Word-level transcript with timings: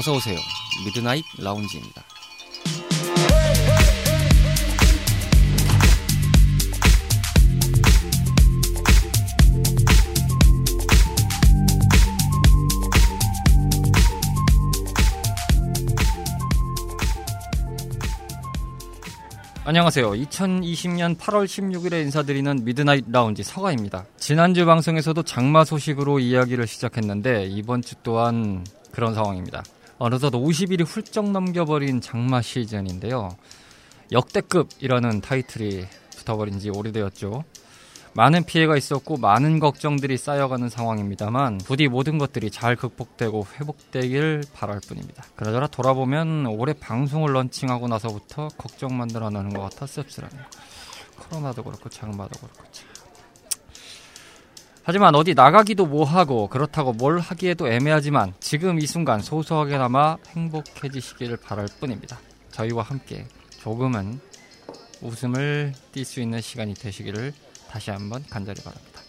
어서 0.00 0.14
오세요. 0.14 0.38
Midnight 0.86 1.22
Lounge입니다. 1.36 2.02
안녕하세요. 19.66 20.12
2020년 20.12 21.18
8월 21.18 21.44
16일에 21.44 22.00
인사드리는 22.04 22.64
Midnight 22.64 23.04
Lounge 23.12 23.42
서가입니다. 23.42 24.06
지난주 24.16 24.64
방송에서도 24.64 25.22
장마 25.24 25.66
소식으로 25.66 26.20
이야기를 26.20 26.66
시작했는데 26.66 27.48
이번 27.50 27.82
주 27.82 27.96
또한 27.96 28.64
그런 28.92 29.12
상황입니다. 29.12 29.62
어느덧 30.02 30.30
50일이 30.30 30.86
훌쩍 30.86 31.30
넘겨버린 31.30 32.00
장마 32.00 32.40
시즌인데요. 32.40 33.36
역대급이라는 34.10 35.20
타이틀이 35.20 35.84
붙어버린 36.16 36.58
지 36.58 36.70
오래되었죠. 36.70 37.44
많은 38.14 38.44
피해가 38.44 38.78
있었고 38.78 39.18
많은 39.18 39.60
걱정들이 39.60 40.16
쌓여가는 40.16 40.70
상황입니다만 40.70 41.58
부디 41.58 41.88
모든 41.88 42.16
것들이 42.16 42.50
잘 42.50 42.76
극복되고 42.76 43.46
회복되길 43.58 44.44
바랄 44.54 44.80
뿐입니다. 44.80 45.22
그러저나 45.36 45.66
돌아보면 45.66 46.46
올해 46.46 46.72
방송을 46.72 47.34
런칭하고 47.34 47.86
나서부터 47.86 48.48
걱정만 48.56 49.08
늘어나는 49.08 49.52
것 49.52 49.60
같아 49.60 49.86
씁쓸하네요. 49.86 50.42
코로나도 51.18 51.62
그렇고 51.62 51.90
장마도 51.90 52.40
그렇고 52.40 52.64
참. 52.72 52.88
하지만 54.90 55.14
어디 55.14 55.34
나가기도 55.34 55.86
뭐하고 55.86 56.48
그렇다고 56.48 56.92
뭘 56.92 57.20
하기에도 57.20 57.68
애매하지만 57.68 58.34
지금 58.40 58.80
이 58.80 58.88
순간 58.88 59.20
소소하게나마 59.20 60.16
행복해지시기를 60.30 61.36
바랄 61.36 61.68
뿐입니다. 61.78 62.18
저희와 62.50 62.82
함께 62.82 63.24
조금은 63.60 64.18
웃음을 65.00 65.74
띌 65.92 66.04
수 66.04 66.20
있는 66.20 66.40
시간이 66.40 66.74
되시기를 66.74 67.32
다시 67.70 67.92
한번 67.92 68.24
간절히 68.28 68.64
바랍니다. 68.64 69.00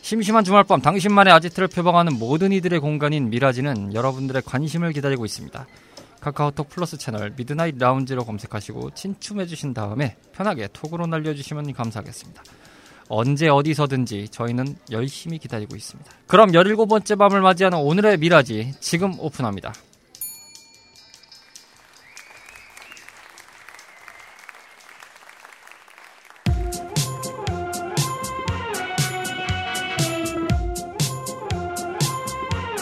심심한 0.00 0.42
주말밤 0.42 0.80
당신만의 0.80 1.34
아지트를 1.34 1.68
표방하는 1.68 2.18
모든 2.18 2.50
이들의 2.50 2.80
공간인 2.80 3.28
미라지는 3.28 3.92
여러분들의 3.92 4.40
관심을 4.46 4.94
기다리고 4.94 5.26
있습니다. 5.26 5.66
카카오톡 6.22 6.70
플러스 6.70 6.96
채널 6.96 7.34
Midnight 7.36 7.76
Lounge로 7.76 8.24
검색하시고 8.24 8.92
친추해주신 8.94 9.74
다음에 9.74 10.16
편하게 10.32 10.68
톡으로 10.72 11.06
날려주시면 11.06 11.74
감사하겠습니다. 11.74 12.42
언제 13.12 13.48
어디서든지 13.48 14.28
저희는 14.28 14.76
열심히 14.92 15.38
기다리고 15.38 15.74
있습니다. 15.74 16.10
그럼 16.28 16.52
17번째 16.52 17.18
밤을 17.18 17.40
맞이하는 17.40 17.78
오늘의 17.78 18.18
미라지 18.18 18.72
지금 18.78 19.18
오픈합니다. 19.18 19.74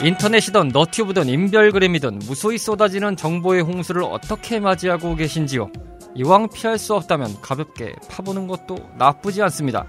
인터넷이든 0.05 0.69
너튜브든 0.69 1.29
인별그램이든 1.29 2.21
무수히 2.21 2.59
쏟아지는 2.59 3.17
정보의 3.17 3.63
홍수를 3.63 4.05
어떻게 4.05 4.61
맞이하고 4.61 5.17
계신지요? 5.17 5.71
이왕 6.15 6.51
피할 6.51 6.79
수 6.79 6.95
없다면 6.95 7.41
가볍게 7.41 7.95
파보는 8.11 8.47
것도 8.47 8.77
나쁘지 8.99 9.43
않습니다. 9.43 9.87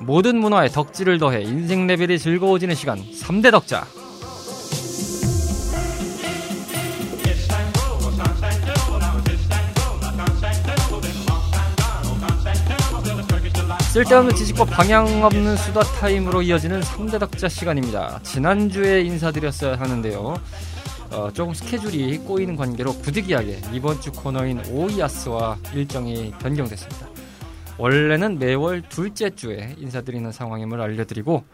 모든 0.00 0.38
문화에 0.38 0.68
덕질을 0.68 1.18
더해 1.18 1.42
인생 1.42 1.86
레벨이 1.86 2.18
즐거워지는 2.18 2.74
시간 2.74 2.98
3대 2.98 3.50
덕자 3.50 3.86
쓸데없는 13.92 14.34
지식과 14.36 14.66
방향 14.66 15.24
없는 15.24 15.56
수다 15.56 15.80
타임으로 15.80 16.42
이어지는 16.42 16.80
3대 16.82 17.18
덕자 17.18 17.48
시간입니다. 17.48 18.20
지난주에 18.22 19.00
인사드렸어야 19.00 19.76
하는데요. 19.76 20.36
어, 21.10 21.30
조금 21.32 21.54
스케줄이 21.54 22.18
꼬이는 22.18 22.54
관계로 22.54 22.92
부득이하게 22.92 23.60
이번 23.72 24.00
주 24.00 24.12
코너인 24.12 24.60
오이아스와 24.70 25.56
일정이 25.74 26.32
변경됐습니다. 26.38 27.17
원래는 27.78 28.40
매월 28.40 28.82
둘째 28.82 29.30
주에 29.30 29.76
인사드리는 29.78 30.30
상황임을 30.32 30.80
알려드리고 30.80 31.44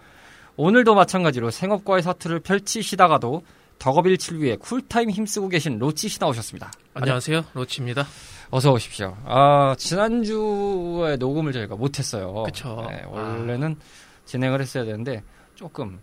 오늘도 0.56 0.94
마찬가지로 0.94 1.50
생업과의 1.50 2.02
사투를 2.02 2.40
펼치시다가도 2.40 3.42
덕업일치를 3.78 4.40
위해 4.40 4.56
풀타임 4.56 5.10
힘쓰고 5.10 5.48
계신 5.48 5.78
로치 5.78 6.08
씨 6.08 6.18
나오셨습니다. 6.20 6.72
안녕하세요, 6.94 7.44
로치입니다. 7.52 8.06
어서 8.50 8.72
오십시오. 8.72 9.16
아 9.24 9.74
지난주에 9.76 11.16
녹음을 11.16 11.52
저희가 11.52 11.76
못했어요. 11.76 12.44
그쵸. 12.44 12.86
네, 12.88 13.02
원래는 13.06 13.76
진행을 14.24 14.60
했어야 14.62 14.84
되는데 14.84 15.22
조금 15.56 16.00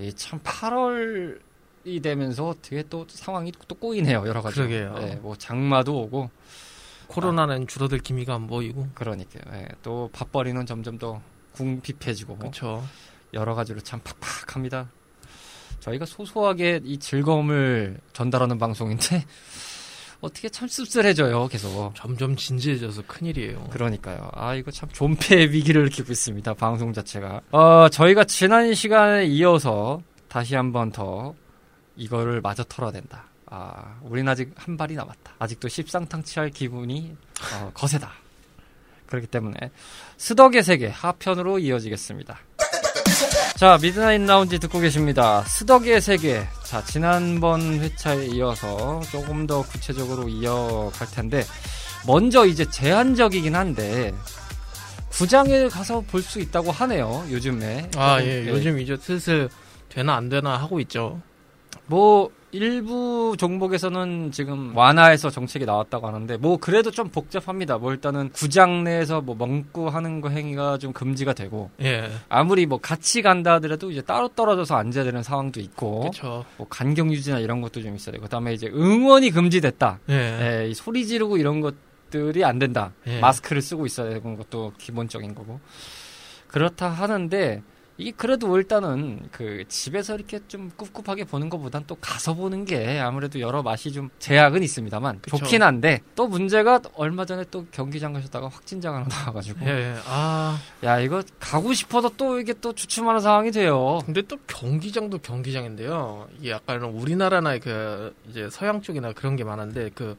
이참 0.00 0.40
8월이 0.40 2.02
되면서 2.02 2.54
되게 2.62 2.82
또 2.88 3.06
상황이 3.08 3.52
또 3.68 3.74
꼬이네요 3.76 4.24
여러 4.26 4.40
가지. 4.40 4.56
그러게요. 4.56 4.94
네, 4.94 5.14
뭐 5.16 5.36
장마도 5.36 6.00
오고 6.00 6.30
코로나는 7.08 7.66
줄어들 7.66 7.98
기미가 7.98 8.34
안 8.34 8.46
보이고. 8.46 8.86
그러니까요. 8.94 9.42
네, 9.52 9.66
또 9.82 10.08
밥벌이는 10.12 10.66
점점 10.66 10.98
더 10.98 11.20
궁핍해지고 11.52 12.36
그렇죠. 12.38 12.84
여러 13.34 13.54
가지로 13.54 13.80
참 13.80 14.00
팍팍합니다. 14.04 14.88
저희가 15.80 16.04
소소하게 16.06 16.80
이 16.84 16.98
즐거움을 16.98 17.98
전달하는 18.12 18.58
방송인데 18.58 19.24
어떻게 20.20 20.48
참 20.48 20.66
씁쓸해져요 20.68 21.46
계속. 21.48 21.92
점점 21.94 22.34
진지해져서 22.36 23.02
큰일이에요. 23.06 23.68
그러니까요. 23.70 24.30
아 24.34 24.54
이거 24.54 24.70
참 24.70 24.88
존폐의 24.92 25.52
위기를 25.52 25.84
느끼고 25.84 26.10
있습니다. 26.12 26.54
방송 26.54 26.92
자체가. 26.92 27.40
어 27.52 27.88
저희가 27.88 28.24
지난 28.24 28.74
시간에 28.74 29.26
이어서 29.26 30.02
다시 30.28 30.54
한 30.56 30.72
번 30.72 30.90
더 30.92 31.34
이거를 31.96 32.40
마저 32.40 32.64
털어낸다. 32.64 33.27
아 33.50 33.98
우린 34.02 34.28
아직 34.28 34.52
한 34.56 34.76
발이 34.76 34.94
남았다. 34.94 35.32
아직도 35.38 35.68
십상탕치 35.68 36.38
할 36.38 36.50
기분이 36.50 37.16
어, 37.54 37.70
거세다. 37.74 38.12
그렇기 39.06 39.26
때문에 39.28 39.56
스덕의 40.18 40.62
세계 40.62 40.88
하편으로 40.88 41.58
이어지겠습니다. 41.58 42.38
자, 43.56 43.76
미드나잇 43.82 44.20
라운지 44.20 44.58
듣고 44.60 44.78
계십니다. 44.78 45.42
스덕의 45.42 46.00
세계. 46.00 46.46
자, 46.62 46.84
지난번 46.84 47.80
회차에 47.80 48.26
이어서 48.26 49.00
조금 49.10 49.48
더 49.48 49.62
구체적으로 49.62 50.28
이어갈 50.28 51.08
텐데, 51.10 51.42
먼저 52.06 52.46
이제 52.46 52.64
제한적이긴 52.70 53.56
한데, 53.56 54.14
구장에 55.10 55.66
가서 55.66 56.02
볼 56.02 56.22
수 56.22 56.38
있다고 56.38 56.70
하네요, 56.70 57.26
요즘에. 57.30 57.90
아, 57.96 58.18
조금, 58.20 58.28
예. 58.28 58.46
요즘 58.46 58.78
이제 58.78 58.96
슬슬 58.96 59.48
되나 59.88 60.14
안 60.14 60.28
되나 60.28 60.56
하고 60.56 60.78
있죠. 60.80 61.20
뭐, 61.86 62.30
일부 62.50 63.36
종목에서는 63.38 64.30
지금 64.32 64.76
완화해서 64.76 65.30
정책이 65.30 65.66
나왔다고 65.66 66.06
하는데, 66.06 66.36
뭐, 66.38 66.56
그래도 66.56 66.90
좀 66.90 67.08
복잡합니다. 67.08 67.78
뭐, 67.78 67.92
일단은 67.92 68.30
구장 68.30 68.84
내에서 68.84 69.20
뭐, 69.20 69.34
멍구 69.34 69.88
하는 69.88 70.20
거 70.20 70.30
행위가 70.30 70.78
좀 70.78 70.92
금지가 70.92 71.34
되고, 71.34 71.70
예. 71.82 72.10
아무리 72.28 72.66
뭐 72.66 72.78
같이 72.78 73.22
간다 73.22 73.54
하더라도 73.54 73.90
이제 73.90 74.00
따로 74.00 74.28
떨어져서 74.28 74.76
앉아야 74.76 75.04
되는 75.04 75.22
상황도 75.22 75.60
있고. 75.60 76.10
뭐 76.56 76.66
간격 76.68 77.12
유지나 77.12 77.38
이런 77.38 77.60
것도 77.60 77.82
좀 77.82 77.94
있어야 77.94 78.12
되고 78.12 78.24
그다음에 78.24 78.52
이제 78.54 78.68
응원이 78.68 79.30
금지됐다. 79.30 80.00
예. 80.10 80.14
예, 80.64 80.68
이 80.68 80.74
소리 80.74 81.06
지르고 81.06 81.36
이런 81.36 81.60
것들이 81.60 82.44
안 82.44 82.58
된다. 82.58 82.92
예. 83.06 83.20
마스크를 83.20 83.62
쓰고 83.62 83.86
있어야 83.86 84.08
되는 84.10 84.36
것도 84.36 84.72
기본적인 84.78 85.34
거고 85.34 85.60
그렇다 86.48 86.88
하는데 86.88 87.62
이게 87.98 88.12
그래도 88.12 88.56
일단은 88.56 89.28
그 89.32 89.64
집에서 89.68 90.14
이렇게 90.14 90.38
좀 90.46 90.70
꿉꿉하게 90.76 91.24
보는 91.24 91.48
것보단 91.50 91.82
또 91.88 91.96
가서 91.96 92.34
보는 92.34 92.64
게 92.64 93.00
아무래도 93.00 93.40
여러 93.40 93.64
맛이 93.64 93.90
좀 93.90 94.08
제약은 94.20 94.62
있습니다만 94.62 95.20
그쵸. 95.20 95.36
좋긴 95.36 95.64
한데 95.64 96.00
또 96.14 96.28
문제가 96.28 96.80
얼마 96.94 97.26
전에 97.26 97.44
또 97.50 97.66
경기장 97.72 98.12
가셨다가 98.12 98.46
확진자가 98.46 98.98
하나 98.98 99.08
나와가지고 99.08 99.66
예. 99.66 99.70
예. 99.70 99.94
아, 100.06 100.60
야 100.84 101.00
이거 101.00 101.24
가고 101.40 101.74
싶어도 101.74 102.10
또 102.16 102.38
이게 102.38 102.54
또 102.60 102.72
주춤하는 102.72 103.20
상황이 103.20 103.50
돼요. 103.50 103.98
근데 104.06 104.22
또 104.22 104.36
경기장도 104.46 105.18
경기장인데요. 105.18 106.28
이게 106.38 106.50
약간 106.50 106.80
우리나라나 106.84 107.58
그 107.58 108.14
이제 108.30 108.48
서양 108.48 108.80
쪽이나 108.80 109.12
그런 109.12 109.34
게 109.34 109.42
많은데 109.42 109.90
그 109.92 110.16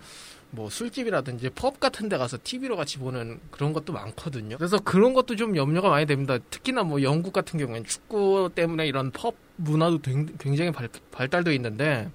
뭐 0.52 0.70
술집이라든지 0.70 1.52
펍 1.52 1.80
같은 1.80 2.10
데 2.10 2.18
가서 2.18 2.38
TV로 2.44 2.76
같이 2.76 2.98
보는 2.98 3.40
그런 3.52 3.72
것도 3.72 3.94
많거든요. 3.94 4.58
그래서 4.58 4.80
그런 4.80 5.14
것도 5.14 5.36
좀 5.36 5.56
염려가 5.56 5.90
많이 5.90 6.06
됩니다. 6.08 6.38
특히나 6.50 6.84
뭐 6.84 7.04
영국 7.04 7.34
같은 7.34 7.60
경우에는 7.60 7.86
축구 7.86 8.50
때문에 8.56 8.88
이런 8.88 9.12
펍 9.12 9.36
문화도 9.58 10.00
굉- 10.02 10.36
굉장히 10.40 10.72
발, 10.72 10.90
발달돼 11.12 11.54
있는데 11.56 12.10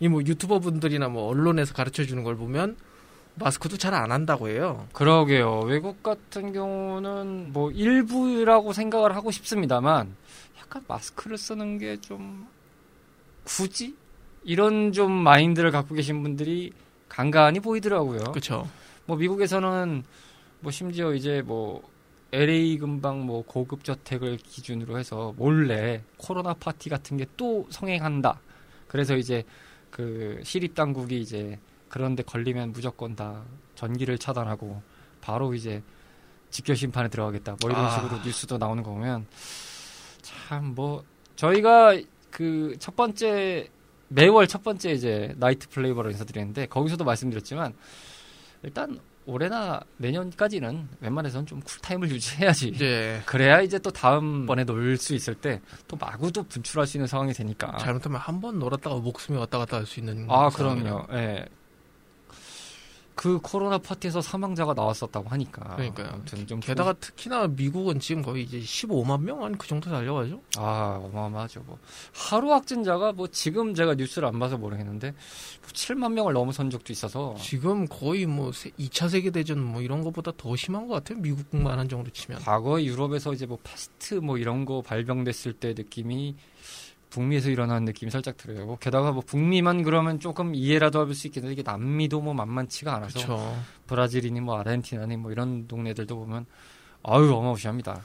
이 0.00 0.08
뭐 0.08 0.20
유튜버 0.22 0.58
분들이나 0.60 1.08
뭐 1.08 1.28
언론에서 1.28 1.72
가르쳐 1.74 2.04
주는 2.04 2.22
걸 2.22 2.36
보면 2.36 2.76
마스크도 3.36 3.76
잘 3.78 3.94
안 3.94 4.12
한다고 4.12 4.48
해요. 4.48 4.86
그러게요. 4.92 5.60
외국 5.66 6.02
같은 6.04 6.52
경우는 6.52 7.52
뭐 7.52 7.70
일부라고 7.72 8.72
생각을 8.72 9.16
하고 9.16 9.30
싶습니다만 9.32 10.14
약간 10.60 10.84
마스크를 10.86 11.36
쓰는 11.36 11.78
게 11.78 11.96
좀 12.00 12.46
굳이 13.44 13.94
이런 14.44 14.92
좀 14.92 15.10
마인드를 15.12 15.70
갖고 15.70 15.94
계신 15.94 16.22
분들이 16.22 16.72
간간히 17.14 17.60
보이더라고요. 17.60 18.24
그렇죠. 18.32 18.68
뭐 19.06 19.16
미국에서는 19.16 20.02
뭐 20.60 20.72
심지어 20.72 21.14
이제 21.14 21.42
뭐 21.42 21.82
LA 22.32 22.78
근방 22.78 23.24
뭐 23.24 23.44
고급 23.46 23.84
저택을 23.84 24.38
기준으로 24.38 24.98
해서 24.98 25.32
몰래 25.36 26.02
코로나 26.16 26.54
파티 26.54 26.88
같은 26.88 27.16
게 27.16 27.26
또 27.36 27.66
성행한다. 27.70 28.40
그래서 28.88 29.16
이제 29.16 29.44
그 29.90 30.40
시립 30.42 30.74
당국이 30.74 31.20
이제 31.20 31.58
그런데 31.88 32.22
걸리면 32.24 32.72
무조건 32.72 33.14
다 33.14 33.42
전기를 33.76 34.18
차단하고 34.18 34.82
바로 35.20 35.54
이제 35.54 35.82
직결 36.50 36.74
심판에 36.76 37.08
들어가겠다. 37.08 37.56
뭐 37.62 37.70
이런 37.70 37.84
아. 37.86 37.90
식으로 37.90 38.18
뉴스도 38.24 38.58
나오는 38.58 38.82
거 38.82 38.90
보면 38.90 39.26
참 40.22 40.74
뭐 40.74 41.04
저희가 41.36 41.96
그 42.30 42.74
첫 42.80 42.96
번째 42.96 43.68
매월 44.14 44.46
첫 44.46 44.62
번째 44.62 44.92
이제 44.92 45.34
나이트 45.36 45.68
플레이버로 45.68 46.10
인사드리는데 46.10 46.66
거기서도 46.66 47.04
말씀드렸지만 47.04 47.74
일단 48.62 48.98
올해나 49.26 49.80
내년까지는 49.96 50.88
웬만해서는 51.00 51.46
좀 51.46 51.60
쿨타임을 51.60 52.10
유지해야지. 52.10 52.68
이제 52.68 53.20
그래야 53.26 53.60
이제 53.62 53.78
또 53.78 53.90
다음 53.90 54.44
번에 54.46 54.64
놀 54.64 54.96
수 54.98 55.14
있을 55.14 55.34
때 55.34 55.60
또 55.88 55.96
마구 55.96 56.30
또 56.30 56.42
분출할 56.42 56.86
수 56.86 56.96
있는 56.98 57.06
상황이 57.06 57.32
되니까. 57.32 57.76
잘못하면 57.78 58.20
한 58.20 58.40
번 58.40 58.58
놀았다가 58.58 58.96
목숨이 58.96 59.38
왔다 59.38 59.58
갔다 59.58 59.78
할 59.78 59.86
수 59.86 59.98
있는 60.00 60.26
아, 60.30 60.50
상황이라. 60.50 60.82
그럼요. 60.84 61.06
예. 61.14 61.46
그 63.14 63.38
코로나 63.40 63.78
파티에서 63.78 64.20
사망자가 64.20 64.74
나왔었다고 64.74 65.28
하니까. 65.28 65.76
그러니까요. 65.76 66.08
아무튼 66.14 66.46
좀 66.48 66.58
게다가 66.60 66.92
특히나 66.94 67.46
미국은 67.46 68.00
지금 68.00 68.22
거의 68.22 68.42
이제 68.42 68.58
15만 68.58 69.20
명 69.22 69.42
한 69.42 69.56
그 69.56 69.68
정도 69.68 69.88
달려가죠. 69.90 70.40
아, 70.56 71.00
어마어마하죠. 71.04 71.60
뭐 71.66 71.78
하루 72.12 72.52
확진자가 72.52 73.12
뭐 73.12 73.28
지금 73.28 73.72
제가 73.74 73.94
뉴스를 73.94 74.26
안 74.26 74.38
봐서 74.40 74.56
모르겠는데 74.58 75.10
뭐 75.12 75.68
7만 75.72 76.12
명을 76.12 76.32
넘어선 76.32 76.70
적도 76.70 76.92
있어서 76.92 77.36
지금 77.40 77.86
거의 77.86 78.26
뭐 78.26 78.50
세- 78.52 78.70
2차 78.78 79.08
세계 79.08 79.30
대전 79.30 79.60
뭐 79.62 79.80
이런 79.80 80.02
것보다 80.02 80.32
더 80.36 80.56
심한 80.56 80.88
것 80.88 80.94
같아요. 80.94 81.20
미국만 81.20 81.78
한 81.78 81.88
정도 81.88 82.10
치면. 82.10 82.40
과거 82.40 82.82
유럽에서 82.82 83.32
이제 83.32 83.46
뭐 83.46 83.58
패스트 83.62 84.14
뭐 84.14 84.38
이런 84.38 84.64
거 84.64 84.82
발병됐을 84.82 85.52
때 85.54 85.72
느낌이 85.76 86.34
북미에서 87.14 87.48
일어나는 87.48 87.84
느낌이 87.84 88.10
살짝 88.10 88.36
들어요. 88.36 88.66
뭐 88.66 88.76
게다가 88.76 89.12
뭐 89.12 89.22
북미만 89.24 89.84
그러면 89.84 90.18
조금 90.18 90.54
이해라도 90.54 91.00
할 91.00 91.14
수 91.14 91.28
있겠는데 91.28 91.52
이게 91.52 91.62
남미도 91.62 92.20
뭐 92.20 92.34
만만치가 92.34 92.96
않아서 92.96 93.20
그렇죠. 93.20 93.62
브라질이니 93.86 94.40
뭐 94.40 94.58
아르헨티나니 94.58 95.16
뭐 95.16 95.30
이런 95.30 95.68
동네들도 95.68 96.16
보면 96.16 96.46
아유 97.04 97.32
어마무시합니다. 97.32 98.02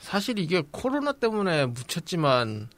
사실 0.00 0.38
이게 0.38 0.62
코로나 0.70 1.12
때문에 1.12 1.66
묻혔지만 1.66 2.68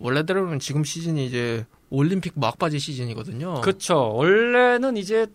원래대로는 0.00 0.58
지금 0.58 0.82
시즌이 0.82 1.26
이제 1.26 1.64
올림픽 1.90 2.32
막바지 2.36 2.80
시즌이거든요. 2.80 3.60
그렇죠. 3.60 4.12
원래는 4.14 4.96
이제 4.96 5.26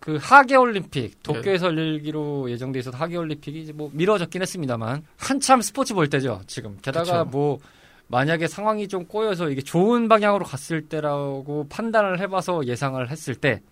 그 0.00 0.18
하계 0.20 0.54
네. 0.54 0.56
올림픽 0.56 1.22
도쿄에서 1.22 1.66
열리기로 1.66 2.50
예정돼 2.50 2.78
있어서 2.78 2.96
하계 2.96 3.16
올림픽이 3.16 3.60
이제 3.60 3.72
뭐 3.72 3.90
미뤄졌긴 3.92 4.40
했습니다만 4.40 5.04
한참 5.18 5.60
스포츠 5.60 5.92
볼 5.92 6.08
때죠. 6.08 6.40
지금 6.46 6.78
게다가 6.80 7.24
그쵸. 7.24 7.30
뭐 7.30 7.58
만약에 8.08 8.46
상황이 8.46 8.88
좀 8.88 9.06
꼬여서 9.06 9.50
이게 9.50 9.62
좋은 9.62 10.08
방향으로 10.08 10.44
갔을 10.44 10.88
때라고 10.88 11.66
판단을 11.68 12.20
해봐서 12.20 12.66
예상을 12.66 13.10
했을 13.10 13.34
때 13.34 13.62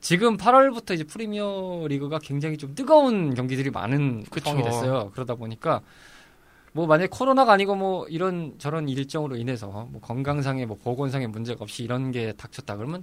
지금 0.00 0.36
8월부터 0.36 0.94
이제 0.94 1.04
프리미어 1.04 1.86
리그가 1.88 2.18
굉장히 2.20 2.56
좀 2.56 2.74
뜨거운 2.74 3.34
경기들이 3.34 3.70
많은 3.70 4.24
그쵸. 4.24 4.50
상황이 4.50 4.64
됐어요. 4.64 5.10
그러다 5.12 5.34
보니까 5.34 5.80
뭐 6.72 6.86
만약에 6.86 7.08
코로나가 7.10 7.52
아니고 7.52 7.74
뭐 7.74 8.06
이런 8.08 8.54
저런 8.58 8.88
일정으로 8.88 9.36
인해서 9.36 9.88
뭐 9.90 10.00
건강상의 10.00 10.66
뭐 10.66 10.76
보건상의 10.76 11.26
문제가 11.26 11.62
없이 11.62 11.82
이런 11.82 12.12
게 12.12 12.32
닥쳤다 12.32 12.76
그러면 12.76 13.02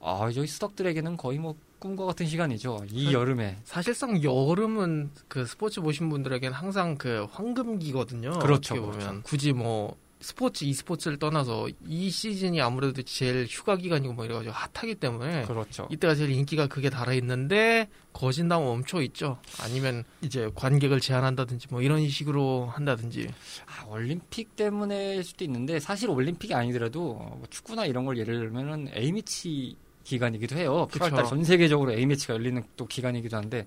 아 0.00 0.30
저희 0.34 0.46
스덕들에게는 0.46 1.16
거의 1.16 1.38
뭐 1.38 1.54
꿈과 1.84 2.06
같은 2.06 2.24
시간이죠. 2.26 2.86
이 2.90 3.06
그- 3.06 3.12
여름에 3.12 3.58
사실상 3.64 4.22
여름은 4.22 5.10
그 5.28 5.44
스포츠 5.44 5.82
보신 5.82 6.08
분들에게는 6.08 6.54
항상 6.54 6.96
그 6.96 7.26
황금기거든요. 7.30 8.38
그렇죠, 8.38 8.74
어떻게 8.74 8.80
보면 8.80 8.98
그렇죠. 8.98 9.22
굳이 9.22 9.52
뭐 9.52 9.94
스포츠, 10.20 10.64
e스포츠를 10.64 11.18
떠나서 11.18 11.68
이 11.86 12.08
시즌이 12.08 12.58
아무래도 12.62 13.02
제일 13.02 13.44
휴가 13.46 13.76
기간이고 13.76 14.14
뭐 14.14 14.24
이래가지고 14.24 14.54
핫하기 14.54 14.94
때문에 14.94 15.42
그렇죠. 15.42 15.86
이때가 15.90 16.14
제일 16.14 16.30
인기가 16.30 16.66
크게 16.66 16.88
달아 16.88 17.12
있는데 17.12 17.90
거진다면 18.14 18.66
멈춰 18.66 19.02
있죠. 19.02 19.36
아니면 19.60 20.04
이제 20.22 20.48
관객을 20.54 21.00
제한한다든지 21.00 21.66
뭐 21.70 21.82
이런 21.82 22.08
식으로 22.08 22.64
한다든지. 22.72 23.28
아, 23.66 23.84
올림픽 23.88 24.56
때문에일 24.56 25.22
수도 25.22 25.44
있는데 25.44 25.78
사실 25.78 26.08
올림픽이 26.08 26.54
아니더라도 26.54 27.12
뭐 27.16 27.42
축구나 27.50 27.84
이런 27.84 28.06
걸 28.06 28.16
예를 28.16 28.38
들면은 28.38 28.88
A 28.96 29.12
매치 29.12 29.76
기간이기도 30.04 30.56
해요. 30.56 30.88
그쵸. 30.90 31.06
8월달 31.06 31.28
전 31.28 31.44
세계적으로 31.44 31.92
A 31.92 32.06
매치가 32.06 32.34
열리는 32.34 32.62
또 32.76 32.86
기간이기도 32.86 33.36
한데 33.36 33.66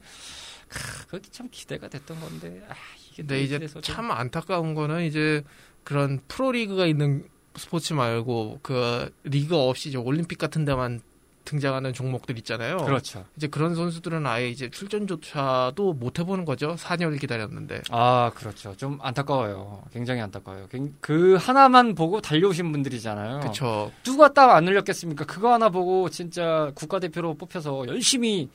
크, 0.67 1.07
그게 1.07 1.29
참 1.31 1.49
기대가 1.51 1.87
됐던 1.87 2.19
건데 2.19 2.61
아, 2.69 2.73
이게 3.11 3.23
근데 3.23 3.41
이제 3.41 3.59
참 3.81 4.11
안타까운 4.11 4.73
거는 4.73 5.05
이제 5.05 5.43
그런 5.83 6.19
프로리그가 6.27 6.85
있는 6.85 7.27
스포츠 7.55 7.93
말고 7.93 8.59
그 8.61 9.11
리그 9.23 9.55
없이 9.55 9.89
이제 9.89 9.97
올림픽 9.97 10.37
같은 10.37 10.63
데만 10.63 11.01
등장하는 11.47 11.93
종목들 11.93 12.37
있잖아요. 12.39 12.77
그렇죠. 12.77 13.23
이제 13.37 13.47
그런 13.47 13.73
선수들은 13.73 14.25
아예 14.27 14.49
이제 14.49 14.69
출전조차도 14.69 15.93
못 15.93 16.19
해보는 16.19 16.43
거죠. 16.43 16.75
4년을 16.75 17.19
기다렸는데. 17.19 17.83
아, 17.89 18.31
그렇죠. 18.35 18.75
좀 18.75 18.99
안타까워요. 19.01 19.83
굉장히 19.93 20.19
안타까워요. 20.21 20.67
굉- 20.69 20.93
그 20.99 21.35
하나만 21.35 21.95
보고 21.95 22.19
달려오신 22.19 22.71
분들이잖아요. 22.73 23.39
그렇죠. 23.39 23.91
누가 24.03 24.33
딱 24.33 24.47
안 24.57 24.65
늘렸겠습니까? 24.65 25.25
그거 25.25 25.53
하나 25.53 25.69
보고 25.69 26.09
진짜 26.09 26.71
국가대표로 26.75 27.35
뽑혀서 27.35 27.87
열심히 27.87 28.49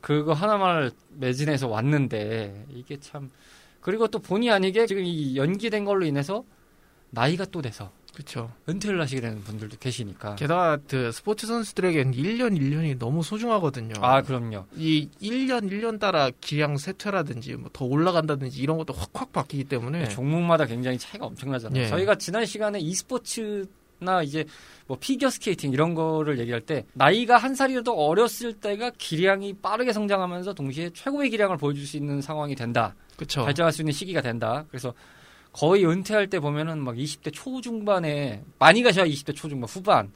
그거 0.00 0.32
하나만 0.34 0.90
매진해서 1.14 1.68
왔는데 1.68 2.66
이게 2.70 2.98
참 3.00 3.30
그리고 3.80 4.08
또 4.08 4.18
본의 4.18 4.50
아니게 4.50 4.86
지금 4.86 5.04
이 5.04 5.36
연기된 5.36 5.84
걸로 5.84 6.04
인해서 6.04 6.44
나이가 7.10 7.44
또 7.46 7.62
돼서 7.62 7.90
그렇죠. 8.16 8.50
은퇴를 8.66 8.98
하시게 8.98 9.20
되는 9.20 9.44
분들도 9.44 9.76
계시니까. 9.78 10.36
게다가 10.36 10.78
그 10.88 11.12
스포츠 11.12 11.46
선수들에게는 11.46 12.14
1년 12.14 12.58
1년이 12.58 12.98
너무 12.98 13.22
소중하거든요. 13.22 13.92
아, 14.00 14.22
그럼요. 14.22 14.64
이 14.74 15.10
1년 15.20 15.70
1년 15.70 16.00
따라 16.00 16.30
기량 16.40 16.78
쇠퇴라든지 16.78 17.54
뭐 17.56 17.68
더 17.74 17.84
올라간다든지 17.84 18.58
이런 18.62 18.78
것도 18.78 18.94
확확 18.94 19.32
바뀌기 19.34 19.64
때문에 19.64 20.08
종목마다 20.08 20.64
굉장히 20.64 20.96
차이가 20.96 21.26
엄청나잖아요. 21.26 21.82
예. 21.82 21.88
저희가 21.88 22.14
지난 22.14 22.46
시간에 22.46 22.80
e스포츠 22.80 23.66
나 23.98 24.22
이제 24.22 24.46
뭐 24.86 24.96
피겨 24.98 25.28
스케이팅 25.28 25.72
이런 25.72 25.94
거를 25.94 26.38
얘기할 26.38 26.62
때 26.62 26.86
나이가 26.94 27.36
한 27.36 27.54
살이라도 27.54 27.92
어렸을 27.92 28.54
때가 28.54 28.92
기량이 28.96 29.54
빠르게 29.60 29.92
성장하면서 29.92 30.54
동시에 30.54 30.90
최고의 30.94 31.28
기량을 31.28 31.58
보여줄 31.58 31.86
수 31.86 31.98
있는 31.98 32.22
상황이 32.22 32.54
된다. 32.54 32.94
그렇죠. 33.16 33.44
발전할 33.44 33.72
수 33.72 33.82
있는 33.82 33.92
시기가 33.92 34.22
된다. 34.22 34.64
그래서 34.68 34.94
거의 35.56 35.86
은퇴할 35.86 36.28
때 36.28 36.38
보면은 36.38 36.80
막 36.80 36.96
20대 36.96 37.32
초중반에 37.32 38.44
많이 38.58 38.82
가셔야 38.82 39.06
20대 39.06 39.34
초중반 39.34 39.66
후반 39.66 40.12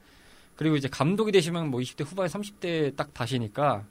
그리고 0.54 0.76
이제 0.76 0.86
감독이 0.86 1.32
되시면 1.32 1.70
뭐 1.70 1.80
20대 1.80 2.04
후반 2.04 2.28
30대 2.28 2.94
딱 2.94 3.14
다시니까 3.14 3.86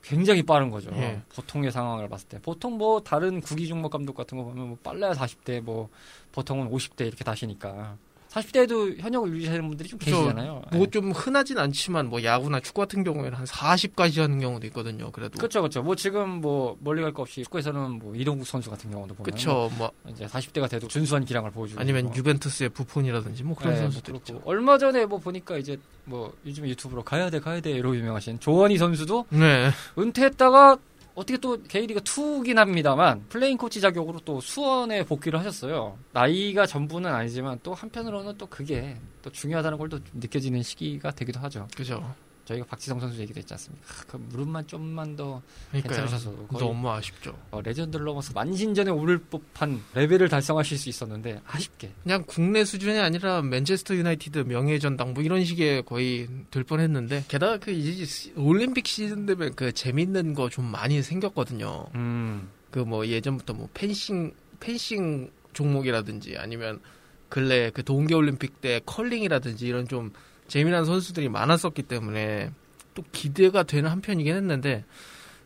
굉장히 0.00 0.44
빠른 0.44 0.70
거죠. 0.70 0.90
예. 0.94 1.22
보통의 1.34 1.72
상황을 1.72 2.08
봤을 2.08 2.28
때 2.28 2.38
보통 2.40 2.78
뭐 2.78 3.00
다른 3.00 3.40
구기 3.40 3.66
종목 3.66 3.90
감독 3.90 4.14
같은 4.14 4.38
거 4.38 4.44
보면 4.44 4.68
뭐 4.68 4.78
빨라야 4.80 5.12
40대 5.12 5.60
뭐 5.60 5.88
보통은 6.30 6.70
50대 6.70 7.04
이렇게 7.04 7.24
다시니까 7.24 7.96
40대에도 8.34 8.98
현역을 9.00 9.32
유지하는 9.34 9.68
분들이 9.68 9.88
좀. 9.88 9.98
계시잖아요. 9.98 10.62
뭐 10.72 10.86
좀 10.90 11.12
흔하진 11.12 11.58
않지만 11.58 12.08
뭐 12.08 12.22
야구나 12.22 12.60
축구 12.60 12.80
같은 12.82 13.04
경우에는 13.04 13.32
한 13.34 13.44
40까지 13.46 14.20
하는 14.20 14.38
경우도 14.40 14.66
있거든요. 14.68 15.10
그래도 15.12 15.38
그렇죠, 15.38 15.60
그렇죠. 15.60 15.82
뭐 15.82 15.94
지금 15.96 16.40
뭐 16.40 16.76
멀리 16.80 17.00
갈 17.02 17.12
거 17.12 17.22
없이 17.22 17.42
축구에서는 17.44 17.92
뭐 17.98 18.14
이동국 18.14 18.46
선수 18.46 18.70
같은 18.70 18.90
경우도 18.90 19.14
보면 19.14 19.24
그렇죠. 19.24 19.70
뭐 19.78 19.90
이제 20.10 20.26
40대가 20.26 20.68
돼도 20.68 20.88
준수한 20.88 21.24
기량을 21.24 21.50
보여주고 21.52 21.80
아니면 21.80 22.06
있고. 22.06 22.16
유벤투스의 22.16 22.68
부폰이라든지 22.70 23.42
뭐 23.44 23.54
그런 23.56 23.74
네, 23.74 23.80
선수들 23.80 24.12
뭐 24.12 24.20
있죠. 24.20 24.42
얼마 24.44 24.78
전에 24.78 25.06
뭐 25.06 25.18
보니까 25.18 25.56
이제 25.58 25.78
뭐 26.04 26.32
요즘 26.44 26.66
유튜브로 26.68 27.02
가야 27.02 27.30
돼 27.30 27.40
가야 27.40 27.60
돼로 27.60 27.96
유명하신 27.96 28.40
조원희 28.40 28.78
선수도 28.78 29.26
네. 29.30 29.70
은퇴했다가 29.98 30.76
어떻게 31.14 31.38
또 31.38 31.62
K리그 31.62 32.00
2긴 32.00 32.56
합니다만 32.56 33.24
플레잉 33.28 33.56
코치 33.56 33.80
자격으로 33.80 34.20
또 34.24 34.40
수원에 34.40 35.04
복귀를 35.04 35.38
하셨어요. 35.38 35.96
나이가 36.12 36.66
전부는 36.66 37.12
아니지만 37.12 37.60
또 37.62 37.72
한편으로는 37.74 38.36
또 38.36 38.46
그게 38.46 38.96
또 39.22 39.30
중요하다는 39.30 39.78
걸 39.78 39.88
또 39.88 40.00
느껴지는 40.14 40.62
시기가 40.62 41.12
되기도 41.12 41.38
하죠. 41.40 41.68
그죠. 41.76 42.14
저희가 42.44 42.66
박지성 42.66 43.00
선수 43.00 43.18
얘기도 43.20 43.38
했지 43.38 43.54
않습니까? 43.54 43.86
아, 43.88 44.04
그 44.06 44.16
무릎만 44.16 44.66
좀만 44.66 45.16
더 45.16 45.40
그러니까요. 45.70 45.96
괜찮으셔서 46.00 46.34
너무 46.58 46.90
아쉽죠. 46.90 47.38
어, 47.50 47.60
레전드를 47.62 48.04
넘어서 48.04 48.32
만신전에 48.34 48.90
오를 48.90 49.18
법한 49.18 49.82
레벨을 49.94 50.28
달성하실 50.28 50.76
수 50.78 50.88
있었는데 50.90 51.40
아쉽게 51.46 51.90
그냥 52.02 52.22
국내 52.26 52.64
수준이 52.64 52.98
아니라 52.98 53.40
맨체스터 53.42 53.94
유나이티드 53.96 54.40
명예전당 54.40 55.14
뭐 55.14 55.22
이런 55.22 55.44
식의 55.44 55.84
거의 55.84 56.28
될 56.50 56.64
뻔했는데 56.64 57.24
게다가 57.28 57.56
그 57.58 57.70
이제 57.70 58.04
시- 58.04 58.32
올림픽 58.36 58.86
시즌 58.86 59.24
되면 59.26 59.54
그 59.54 59.72
재밌는 59.72 60.34
거 60.34 60.48
좀 60.50 60.66
많이 60.66 61.02
생겼거든요. 61.02 61.86
음. 61.94 62.48
그 62.70 62.80
뭐 62.80 63.06
예전부터 63.06 63.54
뭐 63.54 63.68
펜싱 63.72 64.34
펜싱 64.60 65.30
종목이라든지 65.52 66.36
아니면 66.38 66.80
근래 67.28 67.70
그 67.70 67.82
동계 67.82 68.14
올림픽 68.14 68.60
때 68.60 68.80
컬링이라든지 68.84 69.66
이런 69.66 69.88
좀 69.88 70.12
재미난 70.48 70.84
선수들이 70.84 71.28
많았었기 71.28 71.82
때문에 71.84 72.50
또 72.94 73.02
기대가 73.12 73.62
되는 73.62 73.90
한편이긴 73.90 74.34
했는데 74.36 74.84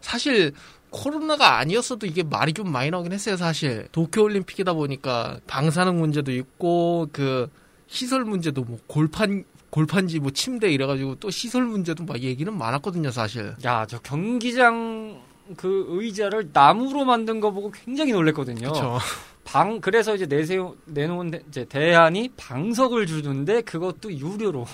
사실 0.00 0.52
코로나가 0.90 1.59
아니었어도 1.59 2.07
이게 2.07 2.23
말이 2.23 2.52
좀 2.52 2.71
많이 2.73 2.90
나오긴 2.90 3.12
했어요, 3.12 3.37
사실. 3.37 3.88
도쿄올림픽이다 3.93 4.73
보니까 4.73 5.38
방사능 5.47 5.99
문제도 5.99 6.33
있고, 6.33 7.09
그, 7.12 7.50
시설 7.88 8.25
문제도 8.25 8.62
뭐 8.64 8.78
골판, 8.87 9.45
골판지 9.71 10.19
뭐 10.19 10.31
침대 10.31 10.73
이래가지고 10.73 11.17
또 11.17 11.28
시설 11.31 11.64
문제도 11.64 12.02
막 12.05 12.19
얘기는 12.21 12.50
많았거든요, 12.57 13.11
사실. 13.11 13.55
야, 13.67 13.85
저 13.87 13.99
경기장 13.99 15.21
그 15.59 15.87
의자를 15.90 16.50
나무로 16.55 17.05
만든 17.05 17.40
거 17.40 17.50
보고 17.50 17.71
굉장히 17.71 18.12
놀랬거든요. 18.12 18.73
그쵸. 18.73 18.99
방, 19.45 19.81
그래서 19.81 20.14
이제 20.14 20.25
내세우, 20.26 20.75
내놓은 20.87 21.31
데- 21.31 21.43
이제 21.49 21.64
대안이 21.67 22.31
방석을 22.37 23.07
주는데 23.07 23.61
그것도 23.62 24.11
유료로. 24.12 24.67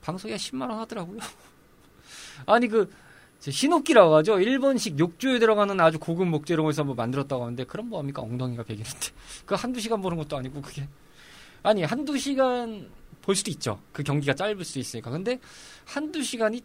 방석이 0.00 0.32
한 0.32 0.38
10만 0.38 0.68
원 0.68 0.78
하더라고요. 0.80 1.18
아니, 2.46 2.68
그, 2.68 2.90
신옥기라고 3.40 4.14
하죠. 4.16 4.38
일본식 4.40 4.98
욕조에 4.98 5.38
들어가는 5.38 5.80
아주 5.80 5.98
고급 5.98 6.28
목재로 6.28 6.68
해서 6.68 6.84
뭐 6.84 6.94
만들었다고 6.94 7.42
하는데, 7.42 7.64
그럼 7.64 7.88
뭐합니까? 7.88 8.22
엉덩이가 8.22 8.64
베기는데. 8.64 9.08
그 9.46 9.54
한두 9.54 9.80
시간 9.80 10.00
보는 10.02 10.16
것도 10.18 10.36
아니고, 10.36 10.60
그게. 10.60 10.88
아니, 11.62 11.82
한두 11.84 12.18
시간 12.18 12.90
볼 13.22 13.34
수도 13.34 13.50
있죠. 13.50 13.80
그 13.92 14.02
경기가 14.02 14.34
짧을 14.34 14.64
수 14.64 14.78
있으니까. 14.78 15.10
근데 15.10 15.38
한두 15.84 16.22
시간이 16.22 16.62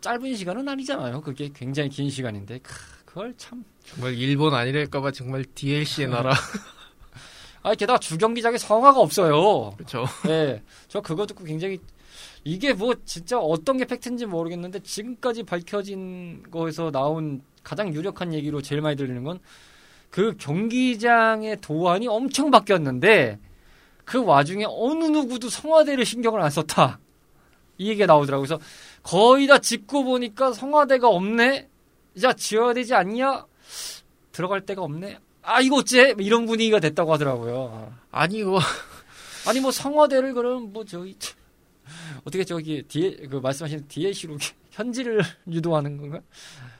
짧은 0.00 0.34
시간은 0.34 0.68
아니잖아요. 0.68 1.20
그게 1.20 1.50
굉장히 1.54 1.88
긴 1.88 2.10
시간인데. 2.10 2.58
크, 2.58 2.72
그걸 3.04 3.34
참. 3.36 3.64
정말 3.84 4.14
일본 4.14 4.54
아니랄까봐 4.54 5.12
정말 5.12 5.44
DLC의 5.54 6.08
나라. 6.08 6.34
아, 7.62 7.74
게다가 7.74 7.98
주경기장에 7.98 8.58
성화가 8.58 8.98
없어요. 8.98 9.70
그렇죠. 9.76 10.04
네. 10.24 10.62
저 10.88 11.00
그거 11.00 11.26
듣고 11.26 11.44
굉장히 11.44 11.78
이게 12.44 12.72
뭐 12.72 12.94
진짜 13.04 13.38
어떤 13.38 13.76
게 13.76 13.84
팩트인지 13.84 14.26
모르겠는데 14.26 14.80
지금까지 14.80 15.44
밝혀진 15.44 16.42
거에서 16.50 16.90
나온 16.90 17.42
가장 17.62 17.94
유력한 17.94 18.34
얘기로 18.34 18.62
제일 18.62 18.80
많이 18.80 18.96
들리는 18.96 19.22
건 19.24 19.38
그 20.12 20.36
경기장의 20.36 21.62
도안이 21.62 22.06
엄청 22.06 22.50
바뀌었는데 22.50 23.38
그 24.04 24.22
와중에 24.22 24.66
어느 24.68 25.04
누구도 25.04 25.48
성화대를 25.48 26.04
신경을 26.04 26.40
안 26.40 26.50
썼다. 26.50 27.00
이 27.78 27.88
얘기가 27.88 28.04
나오더라고요. 28.06 28.46
그래서 28.46 28.62
거의 29.02 29.46
다 29.46 29.58
짓고 29.58 30.04
보니까 30.04 30.52
성화대가 30.52 31.08
없네? 31.08 31.68
자, 32.20 32.34
지어야 32.34 32.74
되지 32.74 32.94
않냐? 32.94 33.46
들어갈 34.32 34.66
데가 34.66 34.82
없네? 34.82 35.18
아, 35.40 35.62
이거 35.62 35.76
어째? 35.76 36.14
이런 36.18 36.44
분위기가 36.44 36.78
됐다고 36.78 37.14
하더라고요. 37.14 37.94
아니, 38.10 38.40
이거, 38.40 38.60
아니 39.48 39.60
뭐 39.60 39.70
성화대를 39.70 40.34
그럼 40.34 40.74
뭐 40.74 40.84
저기 40.84 41.16
어떻게 42.24 42.44
저기 42.44 42.82
뒤에 42.82 43.16
그 43.28 43.36
말씀하신 43.36 43.86
DLC로 43.88 44.38
현지를 44.70 45.20
유도하는 45.50 45.96
건가? 45.96 46.20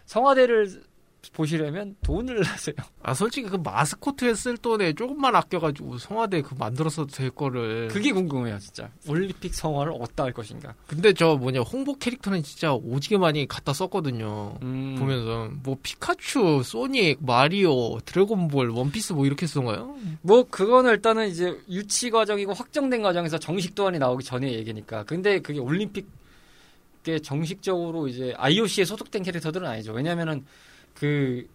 성화대를 0.06 0.82
보시려면 1.30 1.94
돈을 2.02 2.40
내세요. 2.42 2.74
아, 3.02 3.14
솔직히 3.14 3.48
그 3.48 3.56
마스코트에 3.56 4.34
쓸 4.34 4.56
돈에 4.56 4.92
조금만 4.92 5.34
아껴가지고 5.36 5.98
성화대 5.98 6.42
그 6.42 6.54
만들었어도 6.58 7.12
될 7.12 7.30
거를. 7.30 7.88
그게 7.88 8.10
궁금해요, 8.12 8.58
진짜. 8.58 8.90
올림픽 9.08 9.54
성화를 9.54 9.92
어디다 10.00 10.24
할 10.24 10.32
것인가? 10.32 10.74
근데 10.86 11.12
저 11.12 11.36
뭐냐, 11.36 11.60
홍보 11.60 11.94
캐릭터는 11.96 12.42
진짜 12.42 12.74
오지게 12.74 13.18
많이 13.18 13.46
갖다 13.46 13.72
썼거든요. 13.72 14.58
음, 14.62 14.96
보면서 14.98 15.50
뭐 15.62 15.76
피카츄, 15.82 16.62
소닉, 16.64 17.18
마리오, 17.24 17.98
드래곤볼, 18.04 18.70
원피스 18.70 19.12
뭐 19.12 19.24
이렇게 19.24 19.46
쓰던가요? 19.46 19.96
뭐 20.22 20.42
그거는 20.48 20.90
일단은 20.90 21.28
이제 21.28 21.56
유치 21.70 22.10
과정이고 22.10 22.52
확정된 22.52 23.00
과정에서 23.02 23.38
정식 23.38 23.74
도안이 23.74 23.98
나오기 23.98 24.24
전에 24.24 24.52
얘기니까. 24.52 25.04
근데 25.04 25.38
그게 25.40 25.60
올림픽에 25.60 27.20
정식적으로 27.22 28.08
이제 28.08 28.34
IOC에 28.36 28.84
소속된 28.84 29.22
캐릭터들은 29.22 29.66
아니죠. 29.66 29.92
왜냐면은 29.92 30.44
그 30.94 31.46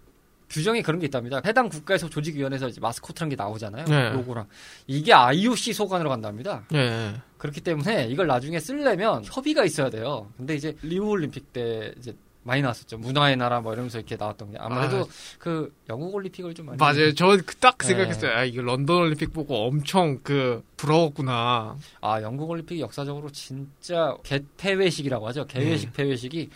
규정에 0.49 0.81
그런 0.81 0.99
게 0.99 1.07
있답니다. 1.07 1.41
해당 1.45 1.69
국가에서 1.69 2.09
조직위원회에서 2.09 2.69
마스코트라는 2.79 3.29
게 3.29 3.35
나오잖아요. 3.35 3.85
네. 3.85 4.09
로고랑 4.11 4.47
이게 4.87 5.13
IOC 5.13 5.73
소관으로 5.73 6.09
간답니다. 6.09 6.63
예. 6.73 7.15
그렇기 7.37 7.61
때문에 7.61 8.07
이걸 8.07 8.27
나중에 8.27 8.59
쓰려면 8.59 9.23
협의가 9.25 9.65
있어야 9.65 9.89
돼요. 9.89 10.31
근데 10.37 10.55
이제 10.55 10.75
리우 10.81 11.07
올림픽 11.09 11.51
때 11.51 11.93
이제 11.97 12.15
많이 12.43 12.61
나왔었죠. 12.61 12.97
문화의 12.97 13.35
나라 13.35 13.59
뭐 13.59 13.73
이러면서 13.73 13.97
이렇게 13.97 14.15
나왔던 14.15 14.51
게 14.51 14.57
아무래도 14.57 15.01
아, 15.01 15.05
그 15.37 15.75
영국 15.89 16.15
올림픽을 16.15 16.53
좀 16.53 16.67
많이 16.67 16.77
맞아요. 16.77 17.13
저딱 17.13 17.77
네. 17.79 17.87
생각했어요. 17.87 18.31
아, 18.31 18.45
이거 18.45 18.61
런던 18.61 18.95
올림픽 18.95 19.33
보고 19.33 19.67
엄청 19.67 20.21
그 20.23 20.63
부러웠구나. 20.77 21.75
아, 21.99 22.21
영국 22.21 22.49
올림픽이 22.49 22.79
역사적으로 22.79 23.29
진짜 23.31 24.15
개폐회식이라고 24.23 25.27
하죠. 25.27 25.45
개회식 25.45 25.91
폐회식이 25.91 26.49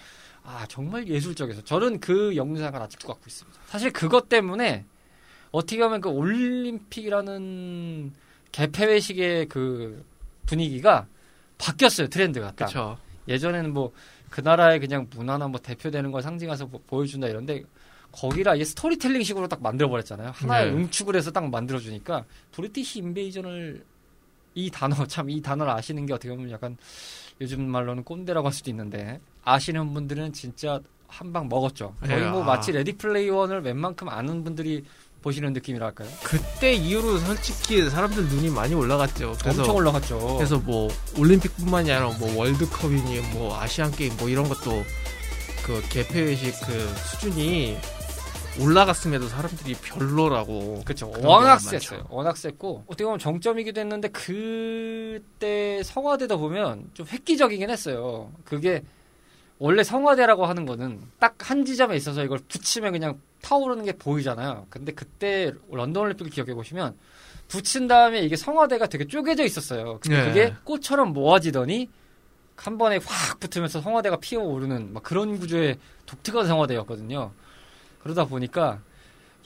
아, 0.44 0.66
정말 0.68 1.08
예술적이어서 1.08 1.64
저는 1.64 2.00
그 2.00 2.36
영상을 2.36 2.80
아직도 2.82 3.08
갖고 3.08 3.24
있습니다. 3.28 3.60
사실 3.68 3.92
그것 3.92 4.30
때문에 4.30 4.86
어떻게 5.52 5.80
보면 5.80 6.02
그 6.02 6.10
올림픽이라는 6.10 8.14
개폐회식의 8.52 9.48
그 9.48 10.04
분위기가 10.46 11.08
바뀌었어요. 11.58 12.08
트렌드가. 12.08 12.48
딱. 12.48 12.56
그렇죠. 12.68 12.98
예전에는 13.28 13.74
뭐 13.74 13.92
그 14.32 14.40
나라의 14.40 14.80
그냥 14.80 15.08
문화나 15.14 15.48
뭐 15.50 15.60
대표되는 15.60 16.10
걸 16.10 16.24
상징해서 16.24 16.66
뭐 16.66 16.82
보여준다 16.88 17.28
이런데 17.28 17.64
거기라 18.14 18.56
이게 18.56 18.64
스토리텔링 18.64 19.24
식으로 19.24 19.48
딱 19.48 19.62
만들어 19.62 19.90
버렸잖아요. 19.90 20.32
하나의 20.34 20.72
네. 20.72 20.78
응축을 20.78 21.16
해서 21.16 21.32
딱 21.32 21.50
만들어 21.50 21.80
주니까 21.80 22.26
British 22.52 23.00
Invasion을 23.00 23.86
이 24.56 24.72
단어 24.72 25.06
참 25.06 25.30
이 25.30 25.42
단어를 25.42 25.72
아시는 25.74 26.06
게 26.06 26.14
어떻게 26.14 26.30
보면 26.30 26.50
약간 26.50 26.78
요즘 27.42 27.70
말로는 27.70 28.04
꼰대라고 28.04 28.48
할 28.48 28.54
수도 28.54 28.70
있는데 28.70 29.20
아시는 29.44 29.94
분들은 29.94 30.34
진짜 30.34 30.80
한 31.08 31.34
방 31.34 31.50
먹었죠. 31.50 31.94
거의 32.02 32.24
예, 32.24 32.30
뭐 32.30 32.42
아. 32.44 32.46
마치 32.46 32.72
레디 32.72 32.94
플레이어 32.94 33.30
원을 33.30 33.62
웬만큼 33.62 34.08
아는 34.08 34.44
분들이 34.46 34.86
보시는 35.22 35.52
느낌이랄까요? 35.54 36.08
그때 36.24 36.74
이후로 36.74 37.18
솔직히 37.20 37.90
사람들 37.90 38.28
눈이 38.30 38.50
많이 38.50 38.74
올라갔죠. 38.74 39.36
그래서 39.42 39.62
엄청 39.62 39.76
올라갔죠. 39.76 40.36
그래서 40.38 40.58
뭐 40.58 40.90
올림픽뿐만이 41.20 41.92
아니라 41.92 42.18
뭐 42.18 42.36
월드컵이니 42.38 43.20
뭐 43.34 43.60
아시안 43.60 43.92
게임 43.92 44.16
뭐 44.18 44.30
이런 44.30 44.48
것도 44.48 44.84
그 45.66 45.82
개폐회식 45.90 46.54
그 46.66 46.88
수준이 46.96 47.78
올라갔음에도 48.60 49.28
사람들이 49.28 49.76
별로라고. 49.76 50.82
그렇죠. 50.86 51.12
워낙 51.22 51.60
셌어요. 51.60 52.06
워낙 52.10 52.36
셌고 52.38 52.86
어떻게 52.88 53.04
보면 53.04 53.20
정점이기도 53.20 53.80
했는데 53.82 54.08
그때 54.08 55.82
성화대다 55.84 56.38
보면 56.38 56.90
좀 56.94 57.06
획기적이긴 57.06 57.70
했어요. 57.70 58.32
그게 58.44 58.82
원래 59.62 59.84
성화대라고 59.84 60.48
하는 60.48 60.66
거는 60.66 61.00
딱 61.20 61.32
한 61.52 61.66
지점에 61.66 61.98
있어서 61.98 62.24
이걸 62.24 62.40
붙이면 62.48 62.94
그냥 62.94 63.20
타오르는 63.42 63.84
게 63.84 63.92
보이잖아요. 63.92 64.68
근데 64.70 64.94
그때 64.94 65.52
런던 65.70 66.04
올림픽을 66.04 66.32
기억해 66.32 66.54
보시면 66.54 66.96
붙인 67.50 67.88
다음에 67.88 68.22
이게 68.22 68.38
성화대가 68.38 68.88
되게 68.88 69.06
쪼개져 69.06 69.44
있었어요. 69.44 70.00
근데 70.00 70.18
네. 70.18 70.28
그게 70.28 70.56
꽃처럼 70.64 71.12
모아지더니 71.12 71.90
한 72.56 72.78
번에 72.78 73.00
확 73.04 73.40
붙으면서 73.42 73.82
성화대가 73.82 74.18
피어오르는 74.18 74.94
막 74.94 75.04
그런 75.04 75.38
구조의 75.40 75.78
독특한 76.06 76.48
성화대였거든요. 76.48 77.32
그러다 78.04 78.26
보니까 78.26 78.80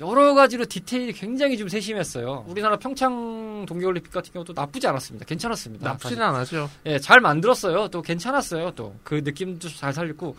여러 0.01 0.33
가지로 0.33 0.65
디테일이 0.65 1.13
굉장히 1.13 1.57
좀 1.57 1.69
세심했어요. 1.69 2.45
우리나라 2.47 2.75
평창 2.77 3.65
동계올림픽 3.67 4.11
같은 4.11 4.33
경우도 4.33 4.53
나쁘지 4.53 4.87
않았습니다. 4.87 5.25
괜찮았습니다. 5.25 5.89
나쁘진 5.89 6.21
않았죠. 6.21 6.69
예, 6.85 6.99
잘 6.99 7.21
만들었어요. 7.21 7.87
또 7.87 8.01
괜찮았어요. 8.01 8.71
또 8.71 8.93
그 9.03 9.21
느낌도 9.23 9.69
잘 9.69 9.93
살렸고 9.93 10.35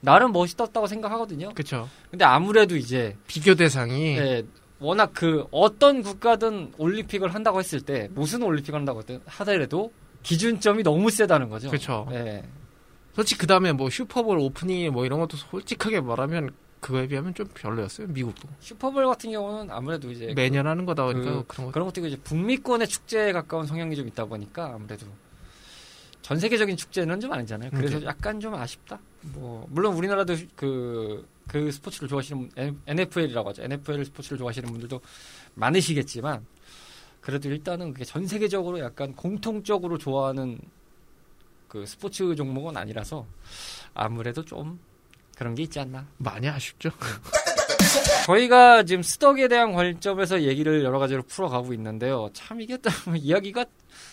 나름 0.00 0.32
멋있었다고 0.32 0.86
생각하거든요. 0.86 1.50
그쵸. 1.54 1.88
근데 2.10 2.24
아무래도 2.24 2.76
이제 2.76 3.16
비교 3.26 3.54
대상이 3.54 4.16
예, 4.18 4.44
워낙 4.78 5.10
그 5.14 5.46
어떤 5.50 6.02
국가든 6.02 6.74
올림픽을 6.78 7.34
한다고 7.34 7.58
했을 7.58 7.80
때 7.80 8.08
무슨 8.12 8.42
올림픽을 8.42 8.78
한다고 8.78 9.02
하더라도 9.26 9.92
기준점이 10.22 10.82
너무 10.82 11.10
세다는 11.10 11.48
거죠. 11.48 11.70
그쵸. 11.70 12.06
예. 12.12 12.42
솔직히 13.14 13.40
그 13.40 13.46
다음에 13.46 13.72
뭐 13.72 13.90
슈퍼볼 13.90 14.38
오프닝 14.38 14.92
뭐 14.92 15.04
이런 15.04 15.18
것도 15.20 15.36
솔직하게 15.36 16.00
말하면 16.00 16.50
그거에 16.82 17.06
비하면 17.06 17.32
좀 17.32 17.46
별로였어요. 17.54 18.08
미국도. 18.08 18.48
슈퍼볼 18.58 19.06
같은 19.06 19.30
경우는 19.30 19.70
아무래도 19.70 20.10
이제 20.10 20.34
매년 20.34 20.66
하는 20.66 20.84
거다 20.84 21.04
보니까 21.04 21.44
그- 21.46 21.70
그, 21.70 21.78
런 21.78 21.86
것도 21.86 22.04
이제 22.04 22.16
북미권의 22.16 22.88
축제에 22.88 23.30
가까운 23.32 23.66
성향이 23.66 23.94
좀 23.94 24.08
있다 24.08 24.24
보니까 24.24 24.74
아무래도 24.74 25.06
전 26.22 26.38
세계적인 26.40 26.76
축제는 26.76 27.20
좀 27.20 27.32
아니잖아요. 27.32 27.70
그래서 27.70 27.96
오케이. 27.98 28.08
약간 28.08 28.40
좀 28.40 28.54
아쉽다. 28.54 28.98
뭐 29.32 29.64
물론 29.70 29.94
우리나라도 29.94 30.34
그, 30.56 31.24
그 31.46 31.70
스포츠를 31.70 32.08
좋아하시는 32.08 32.48
분, 32.48 32.80
NFL이라고 32.86 33.48
하죠. 33.50 33.62
NFL 33.62 34.04
스포츠를 34.04 34.38
좋아하시는 34.38 34.68
분들도 34.68 35.00
많으시겠지만 35.54 36.44
그래도 37.20 37.48
일단은 37.48 37.92
그게 37.92 38.04
전 38.04 38.26
세계적으로 38.26 38.80
약간 38.80 39.14
공통적으로 39.14 39.98
좋아하는 39.98 40.58
그 41.68 41.86
스포츠 41.86 42.34
종목은 42.34 42.76
아니라서 42.76 43.24
아무래도 43.94 44.44
좀 44.44 44.80
그런 45.42 45.56
게 45.56 45.64
있지 45.64 45.80
않나. 45.80 46.06
많이 46.18 46.48
아쉽죠. 46.48 46.90
저희가 48.26 48.84
지금 48.84 49.02
스덕에 49.02 49.48
대한 49.48 49.72
관점에서 49.72 50.42
얘기를 50.42 50.84
여러 50.84 51.00
가지로 51.00 51.22
풀어가고 51.24 51.74
있는데요. 51.74 52.30
참 52.32 52.60
이게 52.60 52.76
또 52.76 52.88
이야기가 53.16 53.64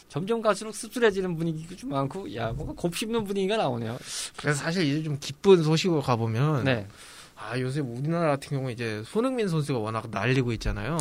점점 0.07 0.41
갈수록 0.41 0.73
씁쓸해지는 0.73 1.37
분위기가 1.37 1.75
좀 1.75 1.91
많고, 1.91 2.35
야, 2.35 2.51
뭔가 2.51 2.73
곱씹는 2.73 3.25
분위기가 3.25 3.57
나오네요. 3.57 3.99
그래서 4.37 4.63
사실 4.63 4.83
이제 4.85 5.03
좀 5.03 5.17
기쁜 5.19 5.61
소식으로 5.61 6.01
가보면 6.01 6.63
네. 6.63 6.87
아 7.35 7.59
요새 7.59 7.79
우리나라 7.79 8.31
같은 8.31 8.57
경우에 8.57 8.73
이제 8.73 9.03
손흥민 9.05 9.47
선수가 9.47 9.77
워낙 9.77 10.07
날리고 10.09 10.51
있잖아요. 10.53 10.97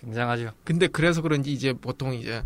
굉장하죠. 0.00 0.50
근데 0.64 0.88
그래서 0.88 1.22
그런지 1.22 1.52
이제 1.52 1.72
보통 1.72 2.12
이제 2.14 2.42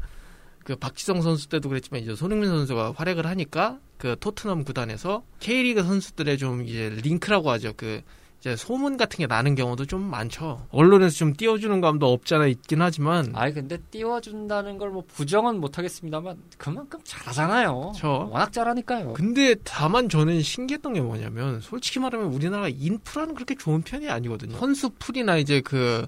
그 0.65 0.77
박지성 0.77 1.23
선수 1.23 1.49
때도 1.49 1.69
그랬지만 1.69 2.03
이제 2.03 2.15
손흥민 2.15 2.49
선수가 2.51 2.95
활약을 2.97 3.27
하니까 3.27 3.79
그 3.99 4.17
토트넘 4.19 4.65
구단에서 4.65 5.23
K리그 5.41 5.83
선수들의 5.83 6.39
좀 6.39 6.67
이제 6.67 6.91
링크라고 7.03 7.51
하죠. 7.51 7.73
그 7.77 8.03
이제 8.41 8.57
소문 8.57 8.97
같은 8.97 9.19
게 9.19 9.29
나는 9.29 9.55
경우도 9.55 9.87
좀 9.87 10.01
많죠. 10.03 10.67
언론에서 10.71 11.15
좀 11.17 11.33
띄워주는 11.33 11.81
감도 11.81 12.13
없잖아 12.13 12.47
있긴 12.49 12.83
하지만 12.83 13.31
아이, 13.37 13.53
근데 13.53 13.79
띄워준다는 13.93 14.79
걸 14.79 14.91
뭐 14.91 15.05
부정은 15.07 15.61
못하겠습니다만, 15.61 16.37
그만큼 16.59 16.99
잘하잖아요. 17.05 17.93
저 17.97 18.29
워낙 18.31 18.53
잘하니까요. 18.53 19.13
근데 19.13 19.55
다만 19.63 20.09
저는 20.09 20.43
신기했던 20.43 20.95
게 20.95 21.01
뭐냐면 21.01 21.61
솔직히 21.61 22.01
말하면 22.01 22.27
우리나라 22.33 22.67
인프라는 22.69 23.35
그렇게 23.35 23.55
좋은 23.55 23.83
편이 23.83 24.09
아니거든요. 24.11 24.57
선수 24.59 24.91
풀이나 24.99 25.37
이제 25.37 25.61
그 25.61 26.05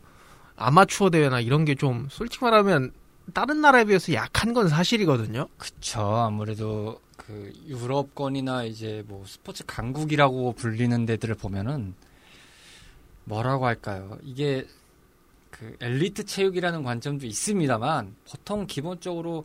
아마추어 0.56 1.10
대회나 1.10 1.38
이런 1.40 1.64
게 1.64 1.76
좀 1.76 2.08
솔직히 2.10 2.44
말하면 2.44 2.90
다른 3.32 3.60
나라에 3.60 3.84
비해서 3.84 4.12
약한 4.12 4.52
건 4.52 4.68
사실이거든요. 4.68 5.48
그쵸. 5.56 6.00
아무래도 6.00 7.00
그 7.16 7.52
유럽권이나 7.66 8.64
이제 8.64 9.04
뭐 9.06 9.24
스포츠 9.26 9.64
강국이라고 9.66 10.52
불리는 10.52 11.06
데들을 11.06 11.34
보면은 11.36 11.94
뭐라고 13.24 13.66
할까요? 13.66 14.18
이게 14.22 14.66
그 15.50 15.76
엘리트 15.80 16.24
체육이라는 16.24 16.82
관점도 16.82 17.26
있습니다만 17.26 18.14
보통 18.28 18.66
기본적으로 18.66 19.44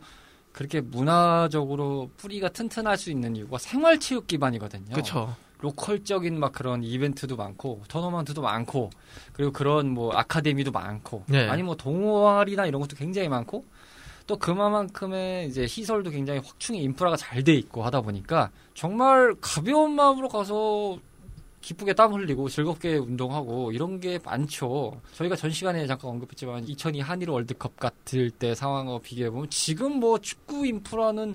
그렇게 0.52 0.80
문화적으로 0.80 2.10
뿌리가 2.16 2.48
튼튼할 2.48 2.98
수 2.98 3.10
있는 3.10 3.36
이유가 3.36 3.58
생활 3.58 3.98
체육 4.00 4.26
기반이거든요. 4.26 4.90
그렇죠. 4.92 5.36
로컬적인 5.60 6.38
막 6.38 6.52
그런 6.52 6.82
이벤트도 6.82 7.36
많고 7.36 7.82
토너먼트도 7.88 8.42
많고 8.42 8.90
그리고 9.32 9.52
그런 9.52 9.90
뭐 9.90 10.12
아카데미도 10.12 10.70
많고 10.72 11.24
네. 11.26 11.48
아니 11.48 11.62
뭐 11.62 11.76
동호회나 11.76 12.66
이런 12.66 12.80
것도 12.80 12.96
굉장히 12.96 13.28
많고 13.28 13.64
또 14.26 14.36
그만큼의 14.38 15.48
이제 15.48 15.66
시설도 15.66 16.10
굉장히 16.10 16.40
확충이 16.40 16.82
인프라가 16.82 17.16
잘 17.16 17.42
돼 17.42 17.52
있고 17.54 17.82
하다 17.82 18.02
보니까 18.02 18.50
정말 18.74 19.34
가벼운 19.40 19.92
마음으로 19.92 20.28
가서 20.28 20.98
기쁘게 21.60 21.92
땀 21.94 22.14
흘리고 22.14 22.48
즐겁게 22.48 22.96
운동하고 22.96 23.72
이런 23.72 24.00
게 24.00 24.18
많죠. 24.24 25.00
저희가 25.12 25.36
전 25.36 25.50
시간에 25.50 25.86
잠깐 25.86 26.10
언급했지만 26.12 26.66
2002 26.66 27.00
한일 27.00 27.30
월드컵 27.30 27.78
같을 27.78 28.30
때 28.30 28.54
상황과 28.54 29.00
비교해 29.00 29.30
보면 29.30 29.50
지금 29.50 30.00
뭐 30.00 30.18
축구 30.18 30.66
인프라는 30.66 31.34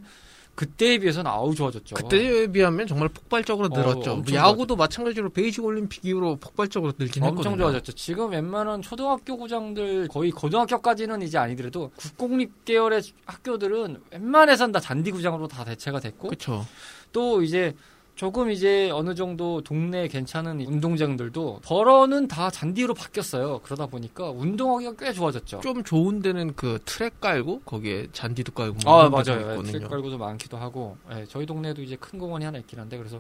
그때에 0.56 0.98
비해서는 1.00 1.30
아우 1.30 1.54
좋아졌죠. 1.54 1.96
그때에 1.96 2.48
비하면 2.48 2.88
정말 2.88 3.10
폭발적으로 3.10 3.68
어, 3.72 3.78
늘었죠. 3.78 4.14
엄청 4.14 4.36
야구도 4.36 4.76
마찬가지로 4.76 5.30
베이징 5.30 5.64
올림픽 5.64 6.06
이후로 6.06 6.38
폭발적으로 6.38 6.94
늘긴 6.98 7.24
엄청 7.24 7.54
했거든요. 7.54 7.58
좋아졌죠. 7.58 7.92
지금 7.94 8.32
웬만한 8.32 8.82
초등학교 8.82 9.38
구장들 9.38 10.08
거의 10.08 10.32
고등학교까지는 10.32 11.22
이제 11.22 11.38
아니더라도 11.38 11.92
국공립 11.98 12.64
계열의 12.64 13.02
학교들은 13.26 14.02
웬만해선 14.12 14.72
다 14.72 14.80
잔디 14.80 15.12
구장으로 15.12 15.48
다 15.48 15.66
대체가 15.66 16.00
됐고 16.00 16.30
그렇죠. 16.30 16.66
또 17.12 17.42
이제 17.42 17.76
조금 18.16 18.50
이제 18.50 18.90
어느 18.92 19.14
정도 19.14 19.62
동네 19.62 20.08
괜찮은 20.08 20.62
운동장들도 20.62 21.60
벌어는 21.66 22.30
다 22.30 22.50
잔디로 22.50 22.94
바뀌었어요. 22.94 23.60
그러다 23.60 23.88
보니까 23.88 24.30
운동하기가 24.30 24.94
꽤 24.98 25.12
좋아졌죠. 25.12 25.60
좀 25.60 25.84
좋은 25.84 26.22
데는 26.22 26.56
그 26.56 26.80
트랙 26.86 27.20
깔고 27.20 27.62
거기에 27.62 28.08
잔디도 28.14 28.54
깔고 28.54 28.90
아 28.90 28.96
뭐 28.96 29.22
데도 29.22 29.32
맞아요. 29.34 29.52
있거든요. 29.52 29.80
트랙 29.80 29.90
깔고도 29.90 30.18
많기도 30.18 30.56
하고 30.58 30.98
예, 31.12 31.26
저희 31.26 31.46
동네에도 31.46 31.82
이제 31.82 31.98
큰 31.98 32.18
공원이 32.18 32.46
하나 32.46 32.58
있긴 32.60 32.80
한데 32.80 32.98
그래서 32.98 33.20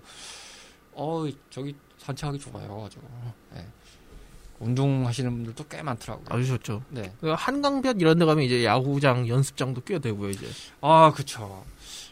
어 0.93 1.25
저기 1.49 1.75
산책하기 1.97 2.39
좋아요. 2.39 2.83
아주 2.85 2.99
예. 3.57 3.65
운동하시는 4.59 5.29
분들도 5.29 5.65
꽤 5.69 5.83
많더라고요. 5.83 6.25
아주 6.29 6.47
좋죠. 6.47 6.81
네. 6.89 7.11
그 7.19 7.31
한강변 7.31 7.99
이런 7.99 8.17
데 8.17 8.23
가면 8.23 8.45
이제 8.45 8.63
야구장 8.63 9.27
연습장도 9.27 9.81
꽤 9.81 9.99
되고요, 9.99 10.29
이제. 10.29 10.47
아, 10.79 11.11
그쵸. 11.13 11.65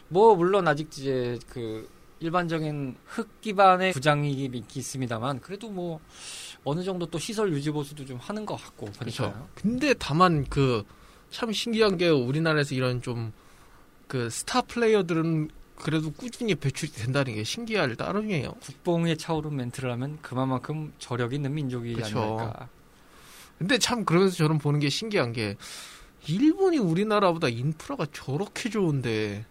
뭐, 0.08 0.36
물론 0.36 0.68
아직 0.68 0.88
이제 0.92 1.38
그 1.48 1.88
일반적인 2.24 2.96
흙 3.04 3.40
기반의 3.40 3.92
구장이 3.92 4.50
있습니다만, 4.74 5.40
그래도 5.40 5.70
뭐, 5.70 6.00
어느 6.64 6.82
정도 6.82 7.06
또 7.06 7.18
시설 7.18 7.52
유지 7.52 7.70
보수도 7.70 8.04
좀 8.04 8.18
하는 8.18 8.46
것 8.46 8.56
같고, 8.56 8.90
그렇죠. 8.98 9.48
근데 9.54 9.94
다만 9.94 10.44
그 10.44 10.82
참 11.30 11.50
신기한 11.52 11.96
게 11.96 12.08
우리나라에서 12.08 12.74
이런 12.74 13.02
좀 13.02 13.32
그 14.06 14.30
스타 14.30 14.62
플레이어들은 14.62 15.50
그래도 15.76 16.12
꾸준히 16.12 16.54
배출이 16.54 16.92
된다는 16.92 17.34
게 17.34 17.42
신기할 17.42 17.96
따름이에요. 17.96 18.52
국뽕에 18.60 19.16
차오른 19.16 19.56
멘트를 19.56 19.90
하면 19.90 20.18
그만큼 20.22 20.92
저력 20.98 21.32
있는 21.32 21.52
민족이 21.54 21.94
그쵸. 21.94 22.20
아닐까. 22.20 22.68
근데 23.58 23.78
참 23.78 24.04
그러면서 24.04 24.36
저는 24.36 24.58
보는 24.58 24.78
게 24.78 24.88
신기한 24.88 25.32
게 25.32 25.56
일본이 26.28 26.78
우리나라보다 26.78 27.48
인프라가 27.48 28.06
저렇게 28.12 28.70
좋은데 28.70 29.44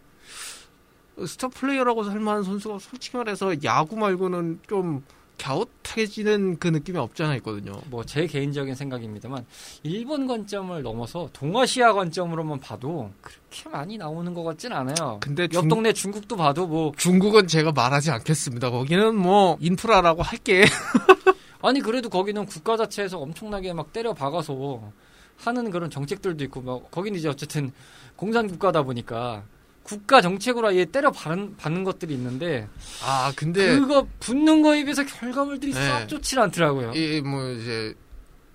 스타 1.27 1.47
플레이어라고 1.47 2.03
살만한 2.03 2.43
선수가 2.43 2.79
솔직히 2.79 3.17
말해서 3.17 3.55
야구 3.63 3.95
말고는 3.95 4.59
좀 4.67 5.03
갸웃해지는 5.37 6.57
그 6.59 6.67
느낌이 6.67 6.97
없잖아 6.97 7.35
있거든요. 7.37 7.73
뭐, 7.89 8.03
제 8.03 8.27
개인적인 8.27 8.75
생각입니다만, 8.75 9.45
일본 9.83 10.27
관점을 10.27 10.81
넘어서 10.81 11.29
동아시아 11.33 11.93
관점으로만 11.93 12.59
봐도 12.59 13.11
그렇게 13.21 13.69
많이 13.69 13.97
나오는 13.97 14.33
것 14.33 14.43
같진 14.43 14.71
않아요. 14.71 15.19
근데 15.21 15.43
옆 15.53 15.61
중, 15.61 15.67
동네 15.67 15.91
중국도 15.91 16.37
봐도 16.37 16.67
뭐, 16.67 16.93
중국은 16.97 17.47
제가 17.47 17.71
말하지 17.71 18.11
않겠습니다. 18.11 18.69
거기는 18.69 19.15
뭐 19.15 19.57
인프라라고 19.59 20.21
할게. 20.21 20.63
아니 21.61 21.79
그래도 21.79 22.09
거기는 22.09 22.45
국가 22.45 22.75
자체에서 22.77 23.19
엄청나게 23.19 23.73
막 23.73 23.91
때려 23.93 24.13
박아서 24.13 24.91
하는 25.37 25.71
그런 25.71 25.89
정책들도 25.89 26.43
있고 26.45 26.61
막 26.61 26.91
거기는 26.91 27.17
이제 27.17 27.29
어쨌든 27.29 27.71
공산 28.15 28.47
국가다 28.47 28.83
보니까 28.83 29.43
국가 29.83 30.21
정책으로 30.21 30.69
아예 30.69 30.85
때려 30.85 31.11
받는, 31.11 31.57
받는 31.57 31.83
것들이 31.83 32.13
있는데 32.13 32.67
아 33.03 33.33
근데 33.35 33.77
그거 33.77 34.07
붙는 34.19 34.61
거에 34.61 34.83
비해서 34.83 35.03
결과물들이 35.05 35.73
네. 35.73 35.87
썩 35.87 36.07
좋지 36.07 36.39
않더라고요. 36.39 36.93
이 36.93 37.21
뭐 37.21 37.49
이제 37.51 37.93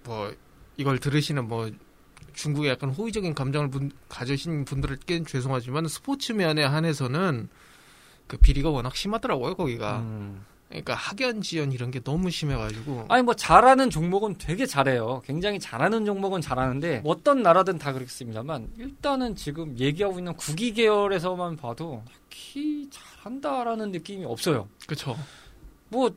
뭐 0.04 0.32
이걸 0.76 0.98
들으시는 0.98 1.46
뭐 1.48 1.70
중국에 2.34 2.68
약간 2.70 2.90
호의적인 2.90 3.34
감정을 3.34 3.68
분- 3.68 3.90
가지신 4.08 4.64
분들께는 4.64 5.26
죄송하지만 5.26 5.86
스포츠 5.88 6.32
면에 6.32 6.64
한해서는 6.64 7.48
그 8.26 8.36
비리가 8.38 8.70
워낙 8.70 8.94
심하더라고요 8.96 9.54
거기가. 9.54 9.98
음. 9.98 10.44
그러니까 10.68 10.94
학연 10.94 11.40
지연 11.40 11.72
이런 11.72 11.90
게 11.90 11.98
너무 12.00 12.30
심해가지고. 12.30 13.06
아니 13.08 13.22
뭐 13.22 13.34
잘하는 13.34 13.88
종목은 13.90 14.36
되게 14.38 14.66
잘해요. 14.66 15.22
굉장히 15.24 15.58
잘하는 15.58 16.04
종목은 16.04 16.40
잘하는데 16.42 17.00
뭐 17.00 17.12
어떤 17.12 17.42
나라든 17.42 17.78
다 17.78 17.92
그렇습니다만 17.92 18.70
일단은 18.76 19.34
지금 19.34 19.78
얘기하고 19.78 20.18
있는 20.18 20.34
국위 20.34 20.72
계열에서만 20.72 21.56
봐도 21.56 22.02
딱히 22.06 22.88
잘한다라는 22.90 23.92
느낌이 23.92 24.24
없어요. 24.26 24.68
그렇죠. 24.86 25.16
뭐 25.88 26.10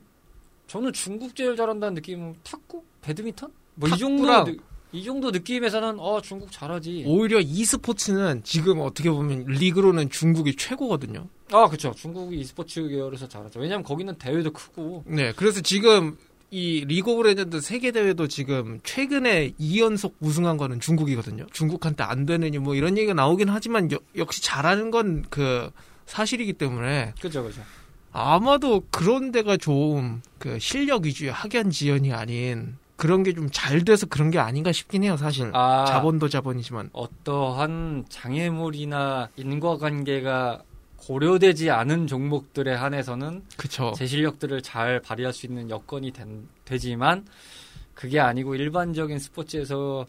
저는 0.66 0.92
중국 0.92 1.34
제일 1.34 1.56
잘한다는 1.56 1.94
느낌은 1.94 2.34
탁구, 2.44 2.82
배드민턴 3.00 3.50
뭐 3.74 3.88
이 3.88 3.96
정도 3.98 4.44
느- 4.44 4.56
이 4.92 5.02
정도 5.04 5.30
느낌에서는 5.30 5.98
어 5.98 6.20
중국 6.20 6.52
잘하지. 6.52 7.04
오히려 7.06 7.40
e스포츠는 7.40 8.42
지금 8.44 8.80
어떻게 8.80 9.10
보면 9.10 9.44
리그로는 9.46 10.10
중국이 10.10 10.54
최고거든요. 10.56 11.28
아 11.50 11.66
그렇죠. 11.66 11.92
중국이 11.96 12.38
e스포츠 12.40 12.86
계열에서 12.88 13.26
잘하죠. 13.28 13.60
왜냐면 13.60 13.84
거기는 13.84 14.14
대회도 14.16 14.52
크고 14.52 15.04
네, 15.06 15.32
그래서 15.34 15.60
지금 15.62 16.16
이 16.50 16.84
리그 16.86 17.10
오브 17.10 17.22
레전드 17.22 17.62
세계 17.62 17.90
대회도 17.92 18.28
지금 18.28 18.80
최근에 18.84 19.52
2연속 19.58 20.12
우승한 20.20 20.58
거는 20.58 20.80
중국이거든요. 20.80 21.46
중국한테 21.52 22.04
안 22.04 22.26
되느니 22.26 22.58
뭐 22.58 22.74
이런 22.74 22.98
얘기가 22.98 23.14
나오긴 23.14 23.48
하지만 23.48 23.90
여- 23.92 23.98
역시 24.16 24.42
잘하는 24.42 24.90
건 24.90 25.24
그 25.30 25.70
사실이기 26.04 26.52
때문에 26.54 27.14
그죠 27.22 27.42
그죠. 27.42 27.62
아마도 28.12 28.82
그런 28.90 29.32
데가 29.32 29.56
좀 29.56 30.20
그 30.38 30.58
실력 30.58 31.04
위주의 31.04 31.30
학연 31.32 31.70
지연이 31.70 32.12
아닌 32.12 32.76
그런 33.02 33.24
게 33.24 33.32
좀 33.34 33.48
잘 33.50 33.84
돼서 33.84 34.06
그런 34.06 34.30
게 34.30 34.38
아닌가 34.38 34.70
싶긴 34.70 35.02
해요, 35.02 35.16
사실. 35.16 35.50
아 35.54 35.84
자본도 35.86 36.28
자본이지만. 36.28 36.90
어떠한 36.92 38.04
장애물이나 38.08 39.28
인과관계가 39.36 40.62
고려되지 40.98 41.70
않은 41.70 42.06
종목들에 42.06 42.72
한해서는 42.74 43.42
그쵸. 43.56 43.92
제 43.96 44.06
실력들을 44.06 44.62
잘 44.62 45.00
발휘할 45.00 45.32
수 45.32 45.46
있는 45.46 45.68
여건이 45.68 46.12
된- 46.12 46.46
되지만 46.64 47.26
그게 47.94 48.20
아니고 48.20 48.54
일반적인 48.54 49.18
스포츠에서 49.18 50.06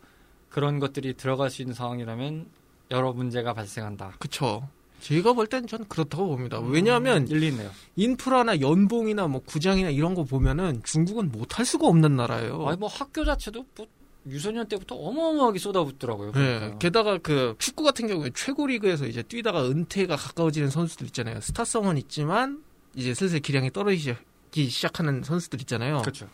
그런 0.49 0.77
것들이 0.77 1.15
들어갈 1.15 1.49
수 1.49 1.63
있는 1.63 1.73
상황이라면 1.73 2.45
여러 2.91 3.11
문제가 3.11 3.53
발생한다. 3.55 4.13
그쵸. 4.19 4.67
제가 5.03 5.33
볼 5.33 5.47
땐 5.47 5.67
전 5.67 5.85
그렇다고 5.87 6.27
봅니다. 6.27 6.59
왜냐하면 6.59 7.27
음. 7.29 7.69
인프라나 7.95 8.61
연봉이나 8.61 9.27
뭐 9.27 9.41
구장이나 9.45 9.89
이런 9.89 10.15
거 10.15 10.23
보면은 10.23 10.81
중국은 10.83 11.31
못 11.31 11.59
할 11.59 11.65
수가 11.65 11.87
없는 11.87 12.15
나라예요. 12.15 12.65
아니 12.67 12.77
뭐 12.77 12.87
학교 12.89 13.23
자체도 13.25 13.65
뭐 13.75 13.87
유소년 14.27 14.67
때부터 14.69 14.95
어마어마하게 14.95 15.59
쏟아붓더라고요. 15.59 16.31
네. 16.31 16.75
게다가 16.79 17.17
그 17.17 17.55
축구 17.59 17.83
같은 17.83 18.07
경우에 18.07 18.29
최고 18.33 18.65
리그에서 18.65 19.05
이제 19.05 19.21
뛰다가 19.21 19.67
은퇴가 19.67 20.15
가까워지는 20.15 20.69
선수들 20.69 21.05
있잖아요. 21.07 21.41
스타성은 21.41 21.97
있지만 21.97 22.63
이제 22.95 23.13
슬슬 23.13 23.41
기량이 23.41 23.71
떨어지기 23.71 24.69
시작하는 24.69 25.21
선수들 25.23 25.59
있잖아요. 25.61 26.01
그렇죠. 26.01 26.27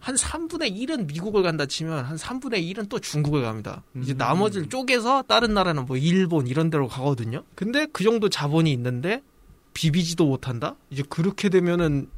한 0.00 0.14
3분의 0.14 0.74
1은 0.76 1.06
미국을 1.06 1.42
간다 1.42 1.66
치면 1.66 2.04
한 2.04 2.16
3분의 2.16 2.74
1은 2.74 2.88
또 2.88 2.98
중국을 2.98 3.42
갑니다. 3.42 3.84
이제 4.02 4.14
음. 4.14 4.16
나머지를 4.16 4.68
쪼개서 4.68 5.24
다른 5.28 5.54
나라는 5.54 5.86
뭐 5.86 5.96
일본 5.96 6.46
이런 6.46 6.70
데로 6.70 6.88
가거든요. 6.88 7.44
근데 7.54 7.86
그 7.92 8.02
정도 8.02 8.28
자본이 8.28 8.72
있는데 8.72 9.22
비비지도 9.74 10.26
못한다? 10.26 10.74
이제 10.90 11.02
그렇게 11.08 11.48
되면은 11.48 12.08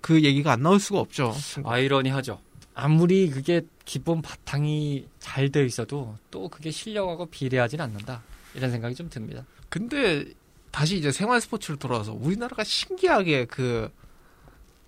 그 0.00 0.22
얘기가 0.22 0.52
안 0.52 0.62
나올 0.62 0.80
수가 0.80 1.00
없죠. 1.00 1.34
아이러니하죠. 1.64 2.40
아무리 2.74 3.30
그게 3.30 3.62
기본 3.84 4.20
바탕이 4.20 5.06
잘돼 5.20 5.64
있어도 5.64 6.16
또 6.30 6.48
그게 6.48 6.70
실력하고 6.70 7.26
비례하진 7.26 7.80
않는다. 7.80 8.22
이런 8.54 8.70
생각이 8.70 8.94
좀 8.94 9.08
듭니다. 9.08 9.44
근데 9.68 10.24
다시 10.70 10.96
이제 10.96 11.12
생활 11.12 11.40
스포츠로 11.40 11.78
돌아와서 11.78 12.12
우리나라가 12.12 12.64
신기하게 12.64 13.44
그, 13.46 13.88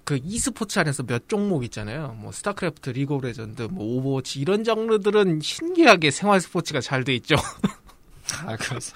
그 0.07 0.21
e스포츠 0.23 0.79
안에서 0.79 1.03
몇 1.03 1.29
종목 1.29 1.65
있잖아요. 1.65 2.17
뭐 2.21 2.31
스타크래프트, 2.31 2.91
리그 2.91 3.15
오브 3.15 3.27
레전드, 3.27 3.63
뭐 3.63 3.97
오버워치 3.97 4.39
이런 4.39 4.63
장르들은 4.63 5.41
신기하게 5.41 6.13
생활 6.13 6.41
스포츠가 6.41 6.81
잘 6.81 7.03
돼 7.03 7.13
있죠. 7.17 7.35
아, 8.47 8.57
그래서. 8.57 8.95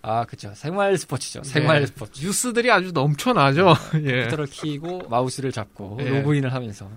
아, 0.00 0.24
그죠. 0.24 0.52
생활 0.54 0.96
스포츠죠. 0.96 1.42
생활 1.42 1.80
네. 1.80 1.86
스포츠. 1.86 2.24
뉴스들이 2.24 2.70
아주 2.70 2.92
넘쳐나죠. 2.92 3.74
예. 4.04 4.12
컴퓨터를 4.12 4.46
키고 4.46 5.08
마우스를 5.08 5.50
잡고 5.50 5.98
예. 6.02 6.08
로그인을 6.20 6.54
하면서 6.54 6.88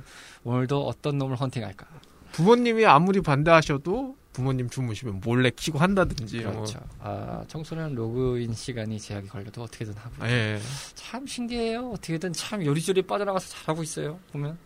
오늘도 0.43 0.85
어떤 0.85 1.17
놈을 1.17 1.35
헌팅할까. 1.35 1.87
부모님이 2.33 2.85
아무리 2.85 3.21
반대하셔도 3.21 4.17
부모님 4.33 4.69
주무시면 4.69 5.21
몰래 5.23 5.49
키고 5.49 5.79
한다든지. 5.79 6.39
뭐. 6.41 6.51
그렇죠. 6.53 6.79
아, 6.99 7.43
청소년 7.47 7.93
로그인 7.95 8.53
시간이 8.53 8.99
제약이 8.99 9.27
걸려도 9.27 9.63
어떻게든 9.63 9.93
하고. 9.95 10.15
뭐. 10.17 10.27
예. 10.27 10.59
참 10.95 11.27
신기해요. 11.27 11.91
어떻게든 11.91 12.33
참 12.33 12.65
요리조리 12.65 13.01
빠져나가서 13.03 13.49
잘하고 13.49 13.83
있어요. 13.83 14.19
보면. 14.31 14.57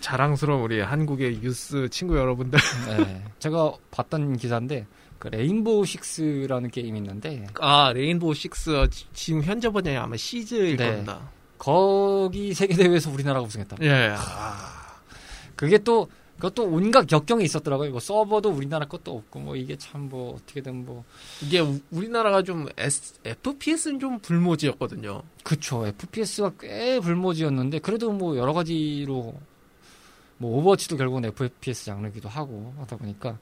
자랑스러운 0.00 0.62
우리 0.62 0.80
한국의 0.80 1.40
뉴스 1.40 1.88
친구 1.90 2.16
여러분들. 2.18 2.58
네. 2.98 3.24
제가 3.38 3.72
봤던 3.90 4.36
기사인데 4.36 4.86
그 5.18 5.28
레인보우 5.28 5.84
식스라는 5.84 6.70
게임이 6.70 6.98
있는데 6.98 7.46
아, 7.60 7.92
레인보우 7.92 8.34
식스 8.34 8.88
지금 9.12 9.42
현재 9.42 9.68
버전이 9.68 9.96
아마 9.96 10.16
시즈일 10.16 10.76
네. 10.76 10.90
겁니다. 10.90 11.30
거기 11.58 12.54
세계 12.54 12.74
대회에서 12.74 13.10
우리나라가 13.10 13.44
우승했다. 13.46 13.76
예. 13.82 14.14
그게 15.56 15.78
또 15.78 16.08
그것도 16.38 16.64
온갖 16.68 17.10
역경이 17.10 17.44
있었더라고요. 17.44 17.90
뭐 17.90 18.00
서버도 18.00 18.50
우리나라 18.50 18.86
것도 18.86 19.16
없고 19.16 19.40
뭐 19.40 19.56
이게 19.56 19.76
참 19.76 20.08
뭐 20.08 20.34
어떻게든 20.36 20.86
뭐 20.86 21.04
이게 21.42 21.58
우- 21.60 21.80
우리나라가 21.90 22.42
좀 22.42 22.66
S, 22.76 23.14
FPS는 23.24 23.98
좀 24.00 24.18
불모지였거든요. 24.20 25.22
그쵸. 25.42 25.86
FPS가 25.86 26.52
꽤 26.60 27.00
불모지였는데 27.00 27.80
그래도 27.80 28.12
뭐 28.12 28.36
여러 28.36 28.52
가지로 28.52 29.34
뭐 30.38 30.58
오버워치도 30.58 30.96
결국은 30.96 31.24
FPS 31.24 31.84
장르기도 31.86 32.28
하고 32.28 32.72
하다 32.78 32.96
보니까 32.96 33.36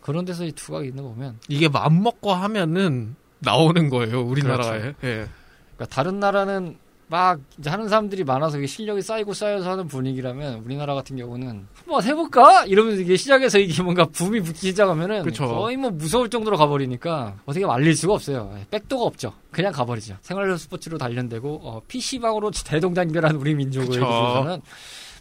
그런 0.00 0.24
데서 0.24 0.44
이 0.44 0.50
두각이 0.50 0.88
있는 0.88 1.04
거 1.04 1.10
보면 1.10 1.38
이게 1.48 1.68
맘 1.68 2.02
먹고 2.02 2.32
하면은 2.32 3.14
나오는 3.38 3.88
거예요, 3.88 4.20
우리나라에. 4.22 4.80
그렇죠. 4.80 4.98
예. 5.04 5.28
그러니까 5.76 5.86
다른 5.94 6.18
나라는 6.18 6.76
막 7.12 7.40
하는 7.66 7.90
사람들이 7.90 8.24
많아서 8.24 8.56
이게 8.56 8.66
실력이 8.66 9.02
쌓이고 9.02 9.34
쌓여서 9.34 9.70
하는 9.70 9.86
분위기라면 9.86 10.62
우리나라 10.64 10.94
같은 10.94 11.14
경우는 11.14 11.66
한번 11.74 12.02
해볼까 12.02 12.64
이러면서 12.64 13.02
이게 13.02 13.18
시작해서 13.18 13.58
이게 13.58 13.82
뭔가 13.82 14.06
붐이 14.06 14.40
붙기 14.40 14.68
시작하면은 14.68 15.22
그쵸. 15.22 15.46
거의 15.46 15.76
뭐 15.76 15.90
무서울 15.90 16.30
정도로 16.30 16.56
가버리니까 16.56 17.34
어떻게 17.44 17.66
말릴 17.66 17.94
수가 17.94 18.14
없어요. 18.14 18.54
예, 18.56 18.66
백도가 18.70 19.04
없죠. 19.04 19.34
그냥 19.50 19.74
가버리죠. 19.74 20.16
생활 20.22 20.56
스포츠로 20.58 20.96
단련되고 20.96 21.60
어, 21.62 21.82
PC방으로 21.86 22.50
대동단결한 22.50 23.36
우리 23.36 23.54
민족을. 23.56 23.88
위해서는 24.00 24.62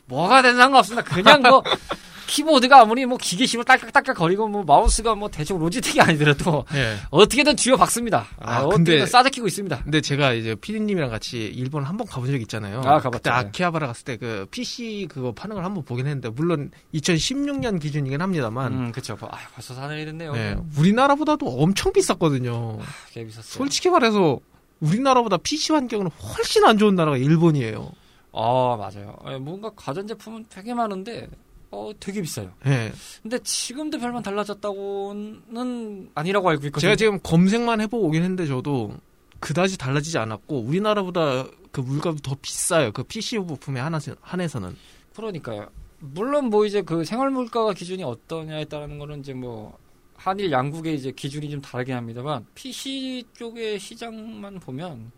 뭐가 0.06 0.42
된 0.42 0.56
상관없습니다. 0.56 1.04
그냥 1.14 1.42
뭐 1.42 1.62
키보드가 2.36 2.82
아무리 2.82 3.06
뭐 3.06 3.18
기계식으로 3.18 3.66
딸깍딸깍 3.66 4.16
거리고 4.16 4.48
뭐 4.48 4.64
마우스가 4.64 5.16
뭐 5.16 5.30
대충 5.30 5.60
로지텍이 5.60 6.00
아니더라도 6.00 6.64
예. 6.74 6.96
어떻게든 7.10 7.58
쥐어 7.58 7.76
박습니다. 7.76 8.26
아, 8.40 8.60
아, 8.60 8.62
근데- 8.68 8.76
어떻게든 8.94 9.06
싸잡히고 9.08 9.48
있습니다. 9.48 9.84
근데 9.84 10.00
제가 10.00 10.32
이제 10.34 10.56
피디님이랑 10.56 11.10
같이 11.10 11.44
일본 11.48 11.84
한번 11.84 12.08
가본 12.08 12.32
적 12.32 12.42
있잖아요. 12.44 12.80
아, 12.80 13.00
가봤죠. 13.00 13.12
그때 13.12 13.30
네. 13.30 13.36
아키하바라 13.36 13.88
갔을 13.88 14.06
때 14.06 14.18
그 14.18 14.46
PC 14.52 15.08
그거 15.10 15.32
파는 15.34 15.56
걸 15.56 15.66
한번 15.66 15.84
보긴 15.84 16.06
했는데 16.06 16.30
물론 16.30 16.72
2016년 16.94 17.82
기준이긴 17.82 18.22
합니다만 18.22 18.72
음, 18.74 18.92
그쵸. 18.92 19.18
아, 19.22 19.38
벌써 19.54 19.74
사내이 19.74 20.06
됐네요. 20.06 20.34
예, 20.36 20.56
우리나라보다도 20.78 21.48
엄청 21.48 21.92
비쌌거든요. 21.92 22.78
꽤 23.12 23.26
비쌌어요. 23.26 23.44
솔직히 23.44 23.90
말해서 23.90 24.40
우리나라보다 24.80 25.38
PC 25.38 25.74
환경은 25.74 26.08
훨씬 26.08 26.64
안 26.66 26.78
좋은 26.78 26.96
나라가 26.96 27.18
일본이에요. 27.18 27.92
아, 28.34 28.78
맞아요. 28.80 29.18
예, 29.30 29.38
뭔가 29.38 29.72
가전제품은 29.76 30.46
되게 30.50 30.74
많은데, 30.74 31.28
어, 31.72 31.92
되게 32.00 32.22
비싸요. 32.22 32.52
예. 32.66 32.92
근데 33.24 33.40
지금도 33.40 33.98
별반 34.00 34.22
달라졌다고는 34.22 36.12
아니라고 36.14 36.50
알고 36.50 36.66
있거든요. 36.68 36.82
제가 36.82 36.96
지금 36.96 37.20
검색만 37.24 37.82
해보고 37.82 38.08
오긴 38.08 38.24
했는데 38.24 38.46
저도 38.46 38.94
그다지 39.40 39.78
달라지지 39.78 40.18
않았고 40.18 40.60
우리나라보다 40.60 41.46
그 41.72 41.82
물가도 41.82 42.18
더 42.18 42.36
비싸요. 42.42 42.92
그 42.92 43.04
PC 43.04 43.40
부품에 43.40 43.80
하나 43.80 44.00
한해서는. 44.22 44.76
그러니까요. 45.16 45.68
물론 46.00 46.46
뭐 46.46 46.66
이제 46.66 46.82
그 46.82 47.06
생활 47.06 47.30
물가가 47.30 47.74
기준이 47.74 48.04
어떠냐에 48.04 48.66
따르는 48.66 49.00
거는 49.00 49.20
이제 49.20 49.34
뭐, 49.34 49.78
한일 50.16 50.52
양국의 50.52 50.96
이제 50.96 51.12
기준이 51.12 51.50
좀 51.50 51.62
다르긴 51.62 51.96
합니다만, 51.96 52.46
PC 52.56 53.26
쪽의 53.34 53.80
시장만 53.80 54.60
보면, 54.60 55.12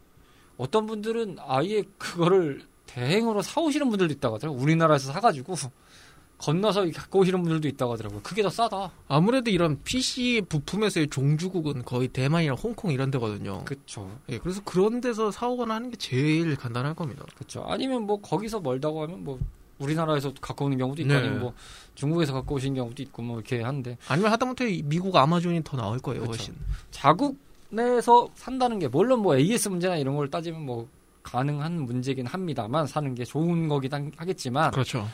어떤 0.57 0.85
분들은 0.85 1.37
아예 1.39 1.83
그거를 1.97 2.61
대행으로 2.85 3.41
사오시는 3.41 3.89
분들도 3.89 4.13
있다고 4.13 4.35
하더라고요. 4.35 4.61
우리나라에서 4.61 5.11
사가지고, 5.11 5.55
건너서 6.37 6.85
갖고 6.91 7.19
오시는 7.19 7.41
분들도 7.41 7.67
있다고 7.69 7.93
하더라고요. 7.93 8.21
그게 8.21 8.41
더 8.43 8.49
싸다. 8.49 8.91
아무래도 9.07 9.49
이런 9.49 9.81
PC 9.83 10.41
부품에서의 10.49 11.07
종주국은 11.07 11.83
거의 11.85 12.09
대만이나 12.09 12.53
홍콩 12.55 12.91
이런 12.91 13.11
데거든요. 13.11 13.63
그쵸. 13.63 14.09
예, 14.29 14.37
그래서 14.39 14.61
그런 14.65 14.99
데서 14.99 15.31
사오거나 15.31 15.75
하는 15.75 15.89
게 15.89 15.95
제일 15.97 16.55
간단할 16.57 16.95
겁니다. 16.95 17.23
그렇죠. 17.35 17.63
아니면 17.65 18.03
뭐 18.03 18.19
거기서 18.19 18.59
멀다고 18.59 19.03
하면 19.03 19.23
뭐 19.23 19.39
우리나라에서 19.79 20.33
갖고 20.41 20.65
오는 20.65 20.77
경우도 20.77 21.01
있고 21.01 21.13
네. 21.13 21.19
아니면 21.19 21.39
뭐 21.39 21.53
중국에서 21.95 22.33
갖고 22.33 22.55
오신 22.55 22.73
경우도 22.75 23.01
있고 23.03 23.21
뭐 23.21 23.37
이렇게 23.39 23.61
하는데 23.61 23.97
아니면 24.07 24.31
하다못해 24.31 24.81
미국 24.85 25.15
아마존이 25.15 25.61
더 25.63 25.77
나을 25.77 25.99
거예요, 25.99 26.21
그쵸. 26.21 26.31
훨씬. 26.31 26.55
자국 26.91 27.37
내에서 27.69 28.27
산다는 28.35 28.79
게 28.79 28.87
물론 28.87 29.21
뭐 29.21 29.37
AS 29.37 29.69
문제나 29.69 29.95
이런 29.97 30.15
걸 30.15 30.29
따지면 30.29 30.65
뭐 30.65 30.87
가능한 31.23 31.81
문제긴 31.81 32.25
합니다만 32.27 32.85
사는 32.85 33.15
게 33.15 33.23
좋은 33.23 33.67
거긴 33.69 33.93
하- 33.93 34.11
하겠지만 34.17 34.71
그렇죠. 34.71 35.07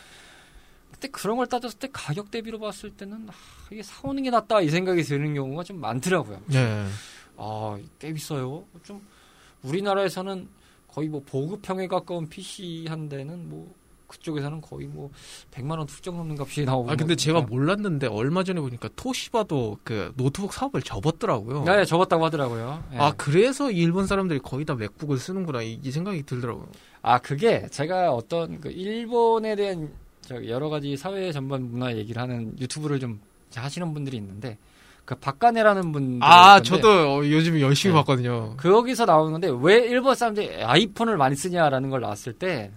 그때 0.99 1.07
그런 1.07 1.37
걸 1.37 1.47
따졌을 1.47 1.79
때 1.79 1.87
가격 1.93 2.29
대비로 2.29 2.59
봤을 2.59 2.91
때는 2.91 3.29
아, 3.29 3.33
이게 3.71 3.81
사오는 3.81 4.21
게 4.21 4.29
낫다 4.29 4.59
이 4.59 4.69
생각이 4.69 5.01
드는 5.03 5.33
경우가 5.33 5.63
좀 5.63 5.79
많더라고요. 5.79 6.41
예. 6.53 6.85
아, 7.37 7.79
꽤 7.97 8.11
비싸요. 8.11 8.65
좀 8.83 9.01
우리나라에서는 9.63 10.49
거의 10.89 11.07
뭐 11.07 11.23
보급형에 11.25 11.87
가까운 11.87 12.27
PC 12.27 12.85
한 12.89 13.07
대는 13.07 13.47
뭐 13.47 13.73
그쪽에서는 14.07 14.59
거의 14.59 14.87
뭐 14.87 15.09
100만 15.51 15.77
원 15.77 15.87
훌쩍 15.87 16.17
넘는 16.17 16.35
값이 16.37 16.65
나오고 16.65 16.91
아 16.91 16.95
근데 16.95 17.15
제가 17.15 17.41
뭐 17.41 17.49
몰랐는데 17.51 18.07
얼마 18.07 18.43
전에 18.43 18.59
보니까 18.59 18.89
토시바도 18.95 19.77
그 19.83 20.11
노트북 20.17 20.51
사업을 20.51 20.81
접었더라고요. 20.81 21.63
네, 21.63 21.85
접었다고 21.85 22.25
하더라고요. 22.25 22.83
예. 22.93 22.97
아 22.97 23.13
그래서 23.15 23.71
일본 23.71 24.07
사람들이 24.07 24.39
거의 24.39 24.65
다 24.65 24.75
맥북을 24.75 25.17
쓰는구나 25.17 25.61
이, 25.61 25.79
이 25.81 25.91
생각이 25.91 26.23
들더라고요. 26.23 26.67
아, 27.01 27.19
그게 27.19 27.67
제가 27.69 28.11
어떤 28.11 28.59
그 28.59 28.69
일본에 28.69 29.55
대한 29.55 29.89
저 29.89 30.08
여러 30.47 30.69
가지 30.69 30.95
사회 30.97 31.31
전반 31.31 31.71
문화 31.71 31.95
얘기를 31.95 32.21
하는 32.21 32.53
유튜브를 32.59 32.99
좀 32.99 33.19
하시는 33.55 33.93
분들이 33.93 34.17
있는데 34.17 34.57
그 35.05 35.15
박가네라는 35.15 35.91
분 35.91 36.19
아 36.21 36.61
저도 36.61 36.87
어, 36.89 37.25
요즘 37.25 37.59
열심히 37.59 37.93
네. 37.93 37.99
봤거든요. 37.99 38.55
거기서 38.57 39.05
나오는 39.05 39.31
건데 39.31 39.49
왜 39.61 39.85
일본 39.87 40.13
사람들이 40.15 40.63
아이폰을 40.63 41.17
많이 41.17 41.35
쓰냐라는 41.35 41.89
걸 41.89 42.01
나왔을 42.01 42.33
때 42.33 42.71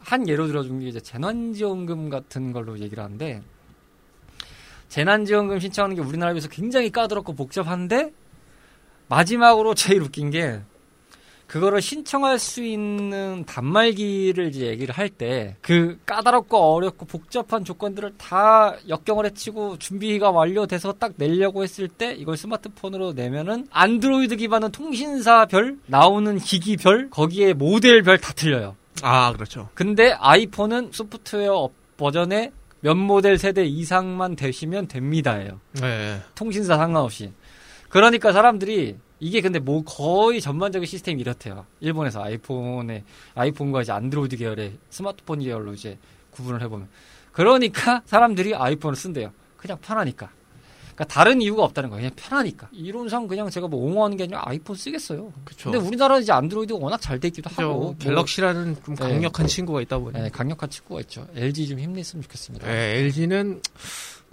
한 0.00 0.28
예로 0.28 0.46
들어준 0.46 0.78
게 0.78 0.86
이제 0.86 1.00
재난지원금 1.00 2.10
같은 2.10 2.52
걸로 2.52 2.78
얘기를 2.78 3.02
하는데 3.02 3.42
재난지원금 4.88 5.58
신청하는 5.58 5.96
게 5.96 6.02
우리나라에 6.02 6.34
비해서 6.34 6.48
굉장히 6.48 6.90
까다롭고 6.90 7.34
복잡한데 7.34 8.12
마지막으로 9.08 9.74
제일 9.74 10.02
웃긴 10.02 10.30
게 10.30 10.60
그거를 11.46 11.80
신청할 11.80 12.38
수 12.40 12.62
있는 12.64 13.44
단말기를 13.46 14.48
이제 14.48 14.66
얘기를 14.66 14.94
할 14.94 15.08
때 15.10 15.54
그 15.62 15.98
까다롭고 16.04 16.56
어렵고 16.56 17.06
복잡한 17.06 17.64
조건들을 17.64 18.14
다 18.18 18.74
역경을 18.88 19.26
해치고 19.26 19.78
준비가 19.78 20.30
완료돼서 20.30 20.92
딱 20.94 21.12
내려고 21.16 21.62
했을 21.62 21.88
때 21.88 22.12
이걸 22.12 22.36
스마트폰으로 22.36 23.12
내면은 23.12 23.66
안드로이드 23.70 24.36
기반은 24.36 24.72
통신사별 24.72 25.78
나오는 25.86 26.38
기기별 26.38 27.10
거기에 27.10 27.52
모델별 27.54 28.18
다 28.18 28.32
틀려요. 28.32 28.76
아, 29.02 29.32
그렇죠. 29.32 29.68
근데 29.74 30.12
아이폰은 30.12 30.90
소프트웨어 30.92 31.68
버전에 31.96 32.50
몇 32.80 32.94
모델 32.96 33.38
세대 33.38 33.64
이상만 33.64 34.36
되시면 34.36 34.88
됩니다예요. 34.88 35.60
네. 35.80 36.20
통신사 36.34 36.76
상관없이. 36.76 37.32
그러니까 37.88 38.32
사람들이 38.32 38.96
이게 39.18 39.40
근데 39.40 39.58
뭐 39.58 39.82
거의 39.82 40.40
전반적인 40.40 40.86
시스템이 40.86 41.20
이렇대요. 41.20 41.66
일본에서 41.80 42.22
아이폰에 42.22 43.04
아이폰과 43.34 43.82
이제 43.82 43.92
안드로이드 43.92 44.36
계열의 44.36 44.76
스마트폰 44.90 45.38
계열로 45.40 45.72
이제 45.72 45.98
구분을 46.30 46.62
해보면. 46.62 46.88
그러니까 47.32 48.02
사람들이 48.06 48.54
아이폰을 48.54 48.96
쓴대요. 48.96 49.32
그냥 49.56 49.78
편하니까. 49.80 50.30
그러니까 50.94 51.04
다른 51.12 51.42
이유가 51.42 51.62
없다는 51.64 51.90
거예요. 51.90 52.00
그냥 52.00 52.12
편하니까. 52.16 52.68
이론상 52.72 53.26
그냥 53.26 53.50
제가 53.50 53.68
뭐 53.68 53.84
옹호하는 53.84 54.16
게 54.16 54.24
아니라 54.24 54.42
아이폰 54.46 54.76
쓰겠어요. 54.76 55.30
그쵸. 55.44 55.70
근데 55.70 55.86
우리나라는 55.86 56.22
이제 56.22 56.32
안드로이드가 56.32 56.78
워낙 56.82 56.98
잘 57.02 57.20
돼 57.20 57.28
있기도 57.28 57.50
하고. 57.50 57.74
뭐, 57.74 57.96
갤럭시라는 57.98 58.76
좀 58.82 58.94
네. 58.94 59.04
강력한 59.08 59.46
친구가 59.46 59.82
있다 59.82 59.98
보니. 59.98 60.18
네, 60.18 60.30
강력한 60.30 60.70
친구가 60.70 61.00
있죠. 61.02 61.26
LG 61.34 61.68
좀 61.68 61.78
힘냈으면 61.78 62.22
좋겠습니다. 62.22 62.66
네, 62.66 62.98
LG는 63.00 63.60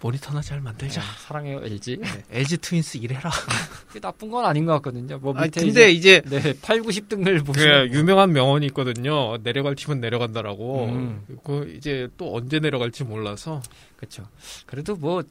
모니터나 0.03 0.41
잘 0.41 0.59
만들자. 0.59 0.99
네, 0.99 1.07
사랑해요 1.25 1.63
LG. 1.63 1.97
네, 1.97 2.23
LG 2.29 2.57
트윈스 2.57 2.97
일해라. 2.97 3.31
나쁜 4.01 4.29
건 4.29 4.43
아닌 4.43 4.65
것 4.65 4.73
같거든요. 4.73 5.17
뭐 5.19 5.33
아, 5.37 5.43
밑에 5.43 5.61
근데 5.61 5.91
이제, 5.91 6.21
이제 6.27 6.41
네, 6.41 6.53
8, 6.61 6.81
90등을 6.81 7.39
그 7.39 7.43
보시면 7.45 7.93
유명한 7.93 8.33
명언이 8.33 8.65
있거든요. 8.67 9.37
내려갈 9.43 9.75
팀은 9.75 10.01
내려간다라고. 10.01 10.85
음. 10.87 11.25
그 11.43 11.73
이제 11.77 12.09
또 12.17 12.35
언제 12.35 12.59
내려갈지 12.59 13.05
몰라서. 13.05 13.61
그렇죠. 13.95 14.27
그래도 14.65 14.97
뭐 14.97 15.23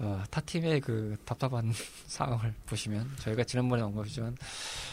어, 0.00 0.24
타 0.28 0.40
팀의 0.40 0.80
그 0.80 1.16
답답한 1.24 1.72
상황을 2.08 2.52
보시면 2.66 3.08
저희가 3.20 3.44
지난번에 3.44 3.82
언급했지만 3.82 4.36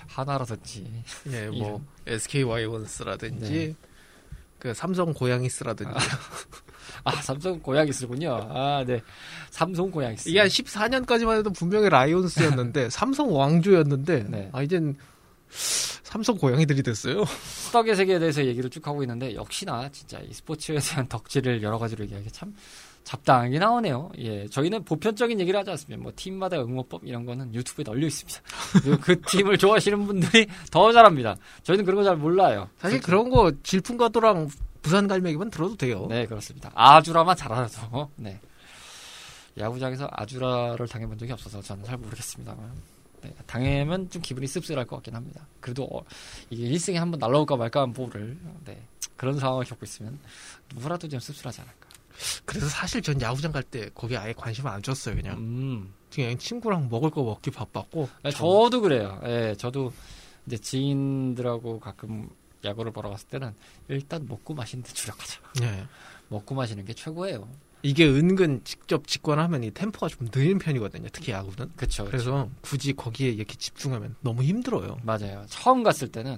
하나라든지 0.06 1.04
예, 1.32 1.48
뭐. 1.50 1.84
SK 2.06 2.44
와이번스라든지 2.44 3.50
네. 3.52 3.76
그 4.60 4.76
삼성 4.76 5.12
고양이스라든지 5.12 5.92
아 5.92 6.00
삼성 7.22 7.60
고양이스군요. 7.60 8.48
아 8.50 8.84
네, 8.86 9.02
삼성 9.50 9.90
고양이스. 9.92 10.30
이게 10.30 10.40
한 10.40 10.48
14년까지만 10.48 11.38
해도 11.40 11.50
분명히 11.52 11.90
라이온스였는데 11.90 12.90
삼성 12.92 13.34
왕조였는데 13.36 14.26
네. 14.30 14.50
아 14.54 14.62
이젠 14.62 14.96
삼성 15.50 16.38
고양이들이 16.38 16.84
됐어요. 16.84 17.24
스덕의 17.26 17.96
세계에 17.96 18.20
대해서 18.20 18.44
얘기를 18.46 18.70
쭉 18.70 18.86
하고 18.88 19.04
있는데 19.04 19.36
역시나 19.36 19.90
진짜 19.92 20.20
이 20.20 20.34
스포츠에 20.34 20.78
대한 20.80 21.08
덕질을 21.08 21.62
여러 21.64 21.78
가지로 21.78 22.04
얘기하기 22.06 22.32
참 22.32 22.54
잡다하게 23.04 23.58
나오네요. 23.58 24.12
예, 24.20 24.48
저희는 24.48 24.84
보편적인 24.86 25.40
얘기를 25.40 25.60
하지 25.60 25.72
않습니다. 25.72 26.02
뭐 26.04 26.12
팀마다 26.16 26.62
응원법 26.62 27.02
이런 27.06 27.26
거는 27.26 27.54
유튜브에 27.56 27.84
널려 27.84 28.06
있습니다. 28.08 28.40
그리고 28.84 28.98
그 29.02 29.20
팀을 29.28 29.58
좋아하시는 29.58 30.06
분들이 30.06 30.48
더 30.70 30.92
잘합니다. 30.92 31.36
저희는 31.64 31.84
그런 31.86 31.98
거 31.98 32.04
잘 32.04 32.16
몰라요. 32.16 32.70
사실 32.78 33.02
그런 33.02 33.30
거 33.30 33.52
질풍가도랑 33.64 34.50
부산 34.82 35.08
갈매기만 35.08 35.50
들어도 35.50 35.76
돼요. 35.76 36.08
네, 36.10 36.26
그렇습니다. 36.26 36.72
아주라만 36.74 37.36
잘 37.36 37.52
알아서. 37.54 38.10
네. 38.16 38.40
야구장에서 39.58 40.08
아주라를 40.12 40.88
당해본 40.88 41.18
적이 41.18 41.34
없어서 41.34 41.62
저는 41.62 41.84
잘 41.84 41.98
모르겠습니다만. 41.98 42.72
네, 43.22 43.34
당하면 43.46 44.10
좀 44.10 44.22
기분이 44.22 44.48
씁쓸할 44.48 44.86
것 44.88 44.96
같긴 44.98 45.16
합니다. 45.16 45.46
그래도 45.60 45.84
어, 45.84 46.04
이게 46.50 46.64
일생에 46.64 46.98
한번 46.98 47.20
날라올까 47.20 47.56
말까 47.56 47.82
한 47.82 47.94
볼을 47.94 48.38
네, 48.66 48.82
그런 49.16 49.38
상황을 49.38 49.66
겪고 49.66 49.86
있으면 49.86 50.18
누구라도 50.74 51.08
좀 51.08 51.20
씁쓸하지 51.20 51.62
않을까. 51.62 51.88
그래서 52.46 52.68
사실 52.68 53.02
전 53.02 53.20
야구장 53.22 53.52
갈 53.52 53.62
때 53.64 53.90
거기에 53.94 54.18
아예 54.18 54.34
관심을 54.34 54.72
안 54.72 54.82
줬어요. 54.82 55.16
그냥 55.16 55.38
음, 55.38 55.94
그냥 56.14 56.36
친구랑 56.38 56.88
먹을 56.90 57.10
거 57.12 57.24
먹기 57.24 57.52
바빴고 57.52 58.10
네, 58.24 58.32
저도 58.32 58.82
그래요. 58.82 59.20
예, 59.26 59.54
저도 59.58 59.94
이제 60.48 60.58
지인들하고 60.58 61.80
가끔 61.80 62.28
야구를 62.64 62.92
보러 62.92 63.10
갔을 63.10 63.28
때는 63.28 63.54
일단 63.88 64.26
먹고 64.28 64.54
마시는 64.54 64.84
데 64.84 64.94
주력하자. 64.94 65.40
네. 65.62 65.86
먹고 66.30 66.56
마시는 66.56 66.86
게 66.86 66.94
최고예요. 66.94 67.48
이게 67.84 68.06
은근 68.08 68.62
직접 68.64 69.08
직관하면 69.08 69.64
이 69.64 69.72
템포가 69.72 70.08
좀 70.10 70.28
느린 70.30 70.60
편이거든요. 70.60 71.08
특히 71.12 71.32
야구는. 71.32 71.72
그쵸. 71.76 72.06
그래서 72.06 72.48
굳이 72.62 72.94
거기에 72.94 73.30
이렇게 73.30 73.56
집중하면 73.56 74.16
너무 74.22 74.44
힘들어요. 74.44 74.98
맞아요. 75.04 75.44
처음 75.50 75.82
갔을 75.82 76.08
때는 76.10 76.38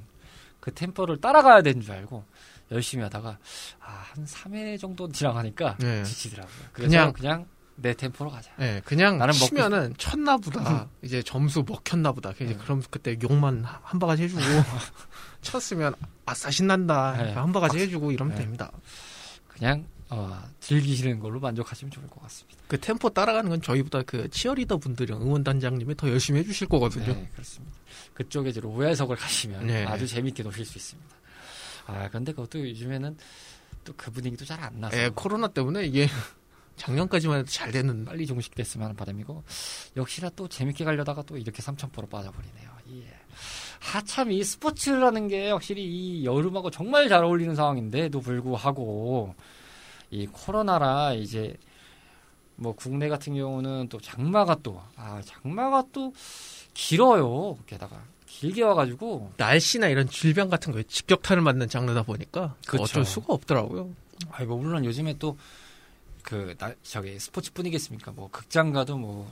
그 0.62 0.74
템포를 0.74 1.20
따라가야 1.20 1.62
되는 1.62 1.82
줄 1.82 1.92
알고 1.92 2.24
열심히 2.72 3.04
하다가 3.04 3.38
아, 3.82 3.88
한 4.14 4.26
3회 4.26 4.80
정도 4.80 5.12
지나가니까 5.12 5.76
네. 5.80 6.04
지치더라고요. 6.04 6.56
그래서 6.72 6.90
그냥- 6.90 7.14
그냥 7.14 7.46
내 7.76 7.94
템포로 7.94 8.30
가자. 8.30 8.52
네, 8.58 8.82
그냥 8.86 9.18
나는 9.18 9.34
먹고 9.34 9.46
치면은 9.48 9.94
쳤나 9.98 10.38
보다. 10.38 10.88
이제 11.02 11.22
점수 11.24 11.64
먹혔나 11.68 12.12
보다. 12.12 12.32
이제 12.32 12.46
네. 12.46 12.56
그럼 12.58 12.84
그때 12.90 13.18
욕만 13.24 13.64
한 13.66 14.00
바가지 14.00 14.24
해주고 14.24 14.42
쳤으면 15.42 15.94
아싸 16.26 16.52
신난다. 16.52 17.18
네. 17.18 17.34
한 17.34 17.52
바가지 17.52 17.80
해주고 17.80 18.12
이러면 18.12 18.36
네. 18.36 18.42
됩니다. 18.44 18.72
그냥 19.48 19.86
어, 20.10 20.40
즐기시는 20.60 21.20
걸로 21.20 21.40
만족하시면 21.40 21.92
좋을 21.92 22.08
것 22.08 22.22
같습니다. 22.24 22.60
그 22.68 22.80
템포 22.80 23.10
따라가는 23.10 23.50
건 23.50 23.62
저희보다 23.62 24.04
그 24.04 24.30
치어리더 24.30 24.78
분들이랑 24.78 25.22
응원단장님이 25.22 25.96
더 25.96 26.08
열심히 26.10 26.40
해주실 26.42 26.68
거거든요. 26.68 27.14
네, 27.14 27.30
그렇습니다. 27.34 27.76
그쪽에 28.14 28.50
이제 28.50 28.60
로얄석을 28.62 29.16
가시면 29.16 29.66
네. 29.68 29.86
아주 29.86 30.06
재밌게 30.06 30.44
노실 30.44 30.66
수 30.66 30.78
있습니다. 30.78 31.10
아, 31.88 32.10
근데 32.10 32.32
그것도 32.32 32.60
요즘에는 32.70 33.18
또 33.86 33.94
그 33.98 34.12
분위기도 34.12 34.46
잘 34.46 34.62
안 34.62 34.80
나서 34.80 34.96
예, 34.98 35.10
코로나 35.14 35.48
때문에 35.50 35.84
이게 35.86 36.08
작년까지만 36.78 37.40
해도 37.40 37.48
잘 37.50 37.72
됐는데 37.72 38.06
빨리 38.10 38.26
종식됐으면 38.26 38.86
하는 38.86 38.96
바람이고 38.96 39.44
역시나 39.98 40.30
또 40.36 40.48
재밌게 40.48 40.84
가려다가 40.86 41.22
또 41.24 41.38
이렇게 41.38 41.62
3,000%로 41.62 42.08
빠져버리네요. 42.08 42.70
예. 42.96 43.08
하참 43.80 44.32
이 44.32 44.44
스포츠라는 44.44 45.28
게 45.28 45.52
확실히 45.52 45.84
이 45.86 46.26
여름하고 46.26 46.72
정말 46.72 47.10
잘 47.10 47.24
어울리는 47.24 47.56
상황인데도 47.56 48.22
불구하고 48.22 49.36
이 50.12 50.28
코로나라 50.28 51.14
이제 51.14 51.56
뭐 52.56 52.74
국내 52.76 53.10
같은 53.10 53.34
경우는 53.36 53.90
또 53.90 54.00
장마가 54.00 54.56
또 54.64 54.82
아 54.96 55.22
장마가 55.26 55.86
또 55.92 56.14
길어요. 56.74 57.58
게다가 57.66 58.02
길게 58.26 58.64
와가지고 58.64 59.34
날씨나 59.38 59.88
이런 59.90 60.08
질병 60.08 60.50
같은 60.50 60.72
거에 60.72 60.84
직격탄을 60.84 61.44
맞는 61.44 61.68
장르다 61.70 62.04
보니까 62.04 62.56
그쵸. 62.66 62.84
어쩔 62.84 63.06
수가 63.06 63.34
없더라고요. 63.34 63.90
아이 64.32 64.46
뭐 64.46 64.58
물론 64.58 64.86
요즘에 64.86 65.16
또 65.20 65.38
그 66.24 66.56
저기 66.84 67.20
스포츠뿐이겠습니까? 67.20 68.12
뭐 68.12 68.30
극장 68.32 68.72
가도 68.72 68.98
뭐 68.98 69.32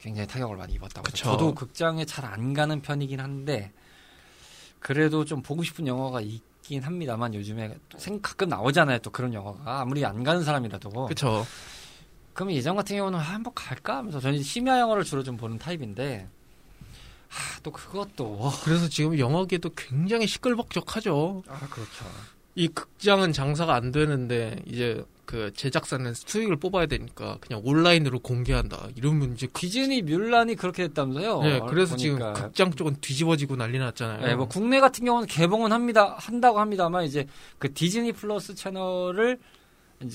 굉장히 0.00 0.28
타격을 0.28 0.56
많이 0.56 0.74
입었다고. 0.74 1.04
그쵸. 1.04 1.24
저도 1.24 1.54
극장에 1.54 2.04
잘 2.04 2.24
안 2.26 2.52
가는 2.52 2.82
편이긴 2.82 3.20
한데 3.20 3.72
그래도 4.80 5.24
좀 5.24 5.40
보고 5.40 5.62
싶은 5.62 5.86
영화가 5.86 6.20
있긴 6.20 6.82
합니다만 6.82 7.32
요즘에 7.34 7.74
또생 7.88 8.20
가끔 8.20 8.48
나오잖아요. 8.50 8.98
또 8.98 9.10
그런 9.10 9.32
영화가 9.32 9.80
아무리 9.80 10.04
안 10.04 10.22
가는 10.22 10.42
사람이라도. 10.42 10.90
그렇죠. 11.06 11.46
그럼 12.34 12.52
예전 12.52 12.74
같은 12.76 12.96
경우는 12.96 13.18
아, 13.18 13.22
한번 13.22 13.54
갈까 13.54 13.96
하면서 13.98 14.18
저는 14.20 14.42
심야 14.42 14.80
영화를 14.80 15.04
주로 15.04 15.22
좀 15.22 15.36
보는 15.36 15.58
타입인데 15.58 16.28
아, 17.30 17.60
또 17.62 17.70
그것도 17.70 18.50
그래서 18.64 18.88
지금 18.88 19.18
영화계도 19.18 19.70
굉장히 19.76 20.26
시끌벅적하죠. 20.26 21.44
아 21.46 21.60
그렇죠. 21.68 22.04
이 22.56 22.68
극장은 22.68 23.32
장사가 23.32 23.74
안 23.74 23.90
되는데 23.92 24.60
이제 24.66 25.02
그 25.26 25.52
제작사는 25.54 26.12
수익을 26.14 26.56
뽑아야 26.56 26.86
되니까 26.86 27.38
그냥 27.40 27.62
온라인으로 27.64 28.18
공개한다. 28.20 28.88
이러면 28.96 29.32
이제 29.34 29.46
그- 29.46 29.60
디즈니 29.60 30.02
뮬란이 30.02 30.54
그렇게 30.56 30.86
됐다면서요. 30.88 31.42
네, 31.42 31.60
그래서 31.68 31.96
지금 31.96 32.18
보니까. 32.18 32.32
극장 32.44 32.70
쪽은 32.72 32.96
뒤집어지고 33.00 33.56
난리 33.56 33.78
났잖아요. 33.78 34.26
네, 34.26 34.34
뭐 34.34 34.46
국내 34.48 34.80
같은 34.80 35.04
경우는 35.04 35.26
개봉은 35.26 35.72
합니다. 35.72 36.14
한다고 36.18 36.60
합니다만 36.60 37.04
이제 37.04 37.26
그 37.58 37.72
디즈니 37.72 38.12
플러스 38.12 38.54
채널을 38.54 39.38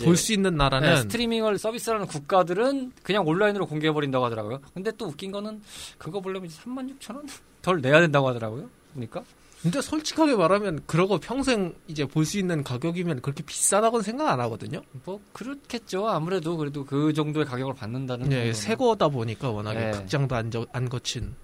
볼 0.03 0.15
수 0.17 0.33
있는 0.33 0.55
나라는 0.55 0.87
네, 0.89 0.95
스트리밍을 1.01 1.57
서비스하는 1.57 2.05
국가들은 2.05 2.91
그냥 3.01 3.25
온라인으로 3.25 3.65
공개해 3.65 3.91
버린다고 3.91 4.25
하더라고요. 4.25 4.61
근데 4.73 4.91
또 4.97 5.05
웃긴 5.07 5.31
거는 5.31 5.61
그거 5.97 6.19
보려면 6.21 6.47
이제 6.47 6.61
36,000원 6.63 7.27
덜 7.63 7.81
내야 7.81 7.99
된다고 7.99 8.27
하더라고요. 8.27 8.69
보니까. 8.93 9.23
근데 9.61 9.81
솔직하게 9.81 10.35
말하면 10.35 10.81
그러고 10.85 11.17
평생 11.17 11.75
이제 11.87 12.05
볼 12.05 12.25
수 12.25 12.37
있는 12.39 12.63
가격이면 12.63 13.21
그렇게 13.21 13.43
비싸다고는 13.43 14.03
생각 14.03 14.29
안 14.29 14.39
하거든요. 14.41 14.81
뭐 15.03 15.19
그렇겠죠. 15.33 16.07
아무래도 16.07 16.55
그래도 16.57 16.85
그 16.85 17.11
정도의 17.13 17.45
가격을 17.45 17.73
받는다는 17.73 18.29
네, 18.29 18.35
정도는. 18.35 18.53
새 18.53 18.75
거다 18.75 19.09
보니까 19.09 19.49
워낙에 19.49 19.79
네. 19.79 19.91
극장도 19.91 20.35
안, 20.35 20.49
저- 20.51 20.65
안 20.71 20.87
거친. 20.87 21.35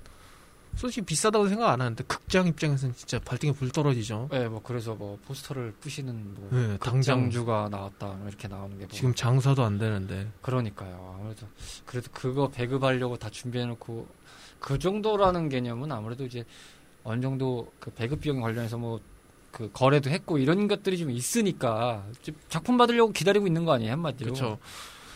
솔직히 0.75 1.05
비싸다고 1.05 1.47
생각 1.47 1.69
안 1.71 1.79
하는데 1.81 2.03
극장 2.05 2.47
입장에서는 2.47 2.93
진짜 2.95 3.17
발등에 3.19 3.53
불 3.53 3.69
떨어지죠. 3.71 4.27
네, 4.31 4.47
뭐 4.47 4.61
그래서 4.61 4.93
뭐 4.93 5.17
포스터를 5.25 5.73
부시는 5.79 6.35
뭐 6.35 6.49
네, 6.51 6.77
당장 6.79 7.23
극장주가 7.29 7.69
나왔다 7.71 8.07
뭐 8.07 8.27
이렇게 8.27 8.47
나오는 8.49 8.77
게 8.77 8.85
지금 8.89 9.13
장사도 9.15 9.63
안 9.63 9.77
되는데. 9.77 10.29
그러니까요. 10.41 11.15
아무래도 11.17 11.47
그래도 11.85 12.09
그거 12.13 12.49
배급하려고 12.49 13.15
다 13.17 13.29
준비해놓고 13.29 14.07
그 14.59 14.77
정도라는 14.79 15.47
개념은 15.49 15.91
아무래도 15.93 16.25
이제 16.25 16.43
어느 17.05 17.21
정도 17.21 17.71
그 17.79 17.89
배급 17.91 18.19
비용 18.19 18.41
관련해서 18.41 18.77
뭐 18.77 18.99
그 19.55 19.71
거래도 19.71 20.09
했고 20.09 20.37
이런 20.37 20.67
것들이 20.67 20.97
좀 20.97 21.09
있으니까 21.09 22.05
좀 22.21 22.35
작품 22.49 22.75
받으려고 22.77 23.13
기다리고 23.13 23.47
있는 23.47 23.63
거 23.63 23.71
아니에요 23.71 23.93
한마디로. 23.93 24.33
그렇죠. 24.33 24.59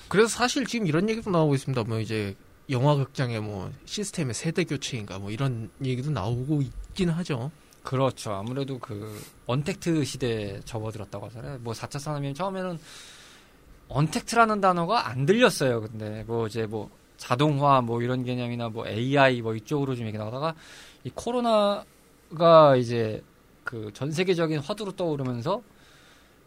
그래서 0.07 0.29
사실 0.29 0.65
지금 0.65 0.87
이런 0.87 1.09
얘기도 1.09 1.29
나오고 1.29 1.55
있습니다. 1.55 1.83
뭐 1.83 1.99
이제 1.99 2.33
영화 2.69 2.95
극장의 2.95 3.41
뭐 3.41 3.69
시스템의 3.83 4.33
세대 4.33 4.63
교체인가 4.63 5.19
뭐 5.19 5.29
이런 5.29 5.69
얘기도 5.83 6.09
나오고 6.11 6.61
있긴 6.61 7.09
하죠. 7.09 7.51
그렇죠. 7.83 8.31
아무래도 8.31 8.79
그 8.79 9.21
언택트 9.45 10.05
시대에 10.05 10.61
접어들었다고 10.63 11.25
하잖아요. 11.25 11.57
뭐 11.59 11.73
4차 11.73 11.99
산업이 11.99 12.33
처음에는 12.33 12.79
언택트라는 13.89 14.61
단어가 14.61 15.09
안 15.09 15.25
들렸어요. 15.25 15.81
근데 15.81 16.23
뭐 16.25 16.47
이제 16.47 16.65
뭐 16.65 16.89
자동화 17.19 17.81
뭐 17.81 18.01
이런 18.01 18.23
개념이나 18.23 18.69
뭐 18.69 18.87
AI 18.87 19.41
뭐 19.41 19.53
이쪽으로 19.53 19.93
좀 19.95 20.07
얘기 20.07 20.17
나가다가 20.17 20.55
이 21.03 21.11
코로나가 21.13 22.75
이제 22.77 23.21
그 23.63 23.91
전 23.93 24.11
세계적인 24.11 24.59
화두로 24.59 24.93
떠오르면서 24.93 25.61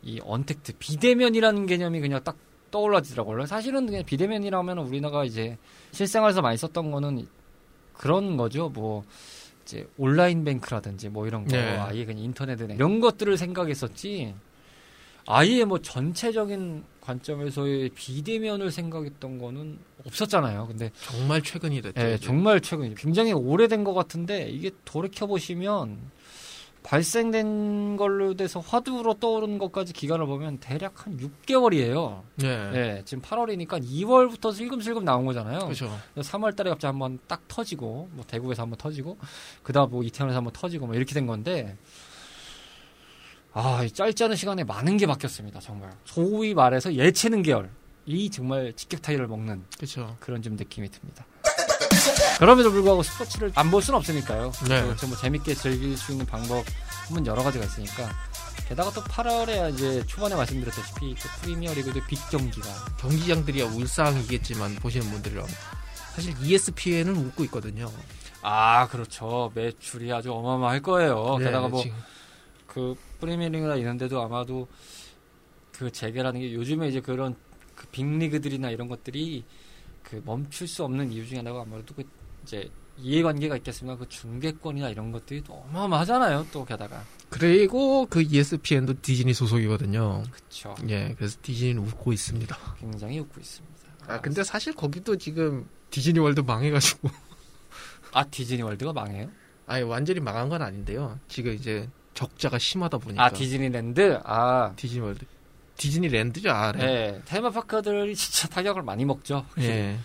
이 0.03 0.21
언택트 0.25 0.73
비대면이라는 0.81 1.67
개념이 1.67 2.01
그냥 2.01 2.21
딱 2.25 2.37
떠올라지더라고요. 2.73 3.47
사실은 3.47 3.87
그냥 3.87 4.03
비대면이라면 4.05 4.79
우리나라가 4.79 5.25
이제 5.25 5.57
실생활에서 5.93 6.41
많이 6.43 6.57
썼던 6.57 6.91
거는 6.91 7.29
그런 7.93 8.37
거죠. 8.37 8.71
뭐 8.71 9.05
이제 9.63 9.87
온라인 9.99 10.43
뱅크라든지 10.43 11.11
뭐 11.11 11.29
이런 11.29 11.45
거 11.45 11.57
네. 11.57 11.77
아예 11.77 12.05
그냥 12.05 12.25
인터넷에 12.25 12.65
이런 12.75 12.99
것들을 12.99 13.37
생각했었지. 13.37 14.35
아예 15.29 15.65
뭐 15.65 15.79
전체적인 15.79 16.83
관점에서의 17.03 17.91
비대면을 17.91 18.71
생각했던 18.71 19.39
거는 19.39 19.79
없었잖아요. 20.07 20.69
근데 20.69 20.91
정말 21.03 21.43
최근이 21.43 21.83
됐죠. 21.83 22.01
예, 22.01 22.15
이제. 22.15 22.27
정말 22.27 22.61
최근 22.61 22.95
굉장히 22.95 23.33
오래된 23.33 23.85
것 23.85 23.93
같은데 23.93 24.49
이게 24.49 24.71
돌이켜 24.85 25.27
보시면 25.27 25.99
발생된 26.83 27.97
걸로 27.97 28.35
돼서 28.35 28.59
화두로 28.59 29.15
떠오르는 29.15 29.59
것까지 29.59 29.93
기간을 29.93 30.27
보면 30.27 30.59
대략 30.59 31.07
한 31.07 31.17
6개월이에요. 31.17 32.23
예. 32.43 32.47
예, 32.49 33.03
지금 33.05 33.23
8월이니까 33.23 33.85
2월부터 33.85 34.53
슬금슬금 34.53 35.05
나온 35.05 35.25
거잖아요. 35.25 35.61
그렇죠. 35.61 35.97
3월 36.17 36.57
달에 36.57 36.71
갑자기 36.71 36.91
한번 36.91 37.21
딱 37.29 37.47
터지고, 37.47 38.09
뭐 38.13 38.25
대구에서 38.27 38.63
한번 38.63 38.79
터지고, 38.79 39.17
그 39.63 39.73
다음 39.73 39.91
뭐 39.91 40.03
이태원에서 40.03 40.37
한번 40.37 40.53
터지고, 40.53 40.87
뭐 40.87 40.97
이렇게 40.97 41.15
된 41.15 41.27
건데, 41.27 41.77
아, 43.55 43.83
이 43.85 43.91
짧지 43.91 44.25
않은 44.25 44.37
시간에 44.37 44.65
많은 44.65 44.97
게 44.97 45.07
바뀌었습니다, 45.07 45.61
정말. 45.61 45.91
소위 46.05 46.55
말해서 46.55 46.93
예체능 46.95 47.43
계열. 47.43 47.71
이 48.07 48.31
정말 48.31 48.73
직격타이를 48.75 49.29
먹는 49.29 49.63
그렇죠. 49.77 50.17
그런 50.21 50.43
좀 50.43 50.57
느낌이 50.57 50.91
듭니다. 50.91 51.25
그럼에도 52.39 52.73
불구하고 52.73 53.03
스포츠를 53.05 53.53
안 53.55 53.71
볼 53.71 53.81
수는 53.83 53.99
없으니까요. 53.99 54.51
네. 54.69 54.83
그렇죠. 54.83 55.07
뭐 55.07 55.17
재밌게 55.17 55.55
즐길 55.55 55.97
수 55.97 56.13
있는 56.13 56.27
방법은 56.27 57.27
여러 57.27 57.43
가지가 57.45 57.65
있으니까. 57.65 58.11
게다가 58.69 58.91
또 58.93 59.03
8월에 59.03 59.75
이제 59.75 60.05
초반에 60.07 60.35
말씀드렸다시피 60.35 61.15
그 61.15 61.29
프리미어 61.41 61.75
리그도 61.75 62.01
빅 62.07 62.19
경기가 62.31 62.67
경기장들이야 62.99 63.67
울상이겠지만 63.67 64.77
보시는 64.77 65.09
분들이랑 65.11 65.47
사실 66.15 66.35
E 66.43 66.55
ESPN을 66.55 67.13
웃고 67.13 67.45
있거든요. 67.45 67.91
아 68.41 68.89
그렇죠 68.89 69.53
매출이 69.55 70.13
아주 70.13 70.33
어마어마할 70.33 70.81
거예요. 70.81 71.37
네, 71.39 71.47
게다가 71.47 71.69
뭐 71.69 71.83
지금. 71.83 71.97
그 72.67 72.95
프리미어리그나 73.23 73.77
이런 73.77 73.97
데도 73.97 74.21
아마도 74.21 74.67
그 75.71 75.91
재개라는 75.93 76.41
게 76.41 76.53
요즘에 76.53 76.89
이제 76.89 77.01
그런 77.01 77.37
그 77.77 77.87
빅리그들이나 77.87 78.71
이런 78.71 78.89
것들이 78.89 79.45
그 80.03 80.21
멈출 80.25 80.67
수 80.67 80.85
없는 80.85 81.13
이유 81.13 81.27
중에 81.27 81.39
하나가 81.39 81.63
아무래도 81.63 81.95
그 81.95 82.03
이제 82.43 82.69
이해관계가 82.99 83.57
있겠지만 83.59 83.97
그 83.97 84.09
중계권이나 84.09 84.91
이런 84.91 85.13
것들이 85.13 85.43
또 85.45 85.55
어마어마하잖아요. 85.55 86.49
또 86.53 86.65
게다가 86.65 87.05
그리고 87.31 88.07
그 88.07 88.21
ESPN도 88.21 89.01
디즈니 89.01 89.33
소속이거든요. 89.33 90.25
그렇죠. 90.31 90.75
예, 90.89 91.15
그래서 91.17 91.39
디즈니는 91.41 91.83
웃고 91.87 92.13
있습니다. 92.13 92.57
굉장히 92.81 93.21
웃고 93.21 93.41
있습니다. 93.41 93.77
아 94.09 94.21
근데 94.21 94.43
사실 94.43 94.75
거기도 94.75 95.17
지금 95.17 95.67
디즈니 95.91 96.19
월드 96.19 96.41
망해가지고 96.41 97.09
아 98.13 98.25
디즈니 98.25 98.63
월드가 98.63 98.93
망해요? 98.93 99.31
아니 99.67 99.85
완전히 99.85 100.21
망한 100.21 100.49
건 100.49 100.61
아닌데요. 100.61 101.19
지금 101.29 101.55
이제 101.55 101.89
적자가 102.15 102.59
심하다 102.59 102.99
보니까 102.99 103.25
아 103.25 103.31
디즈니랜드 103.31 104.21
아 104.25 104.73
디즈니 104.77 105.01
월드 105.01 105.25
디즈니랜드죠, 105.77 106.51
아, 106.51 106.71
네. 106.73 106.79
네, 106.79 107.23
테마파크들이 107.25 108.15
진짜 108.15 108.47
타격을 108.49 108.83
많이 108.83 109.05
먹죠. 109.05 109.45
예. 109.59 109.99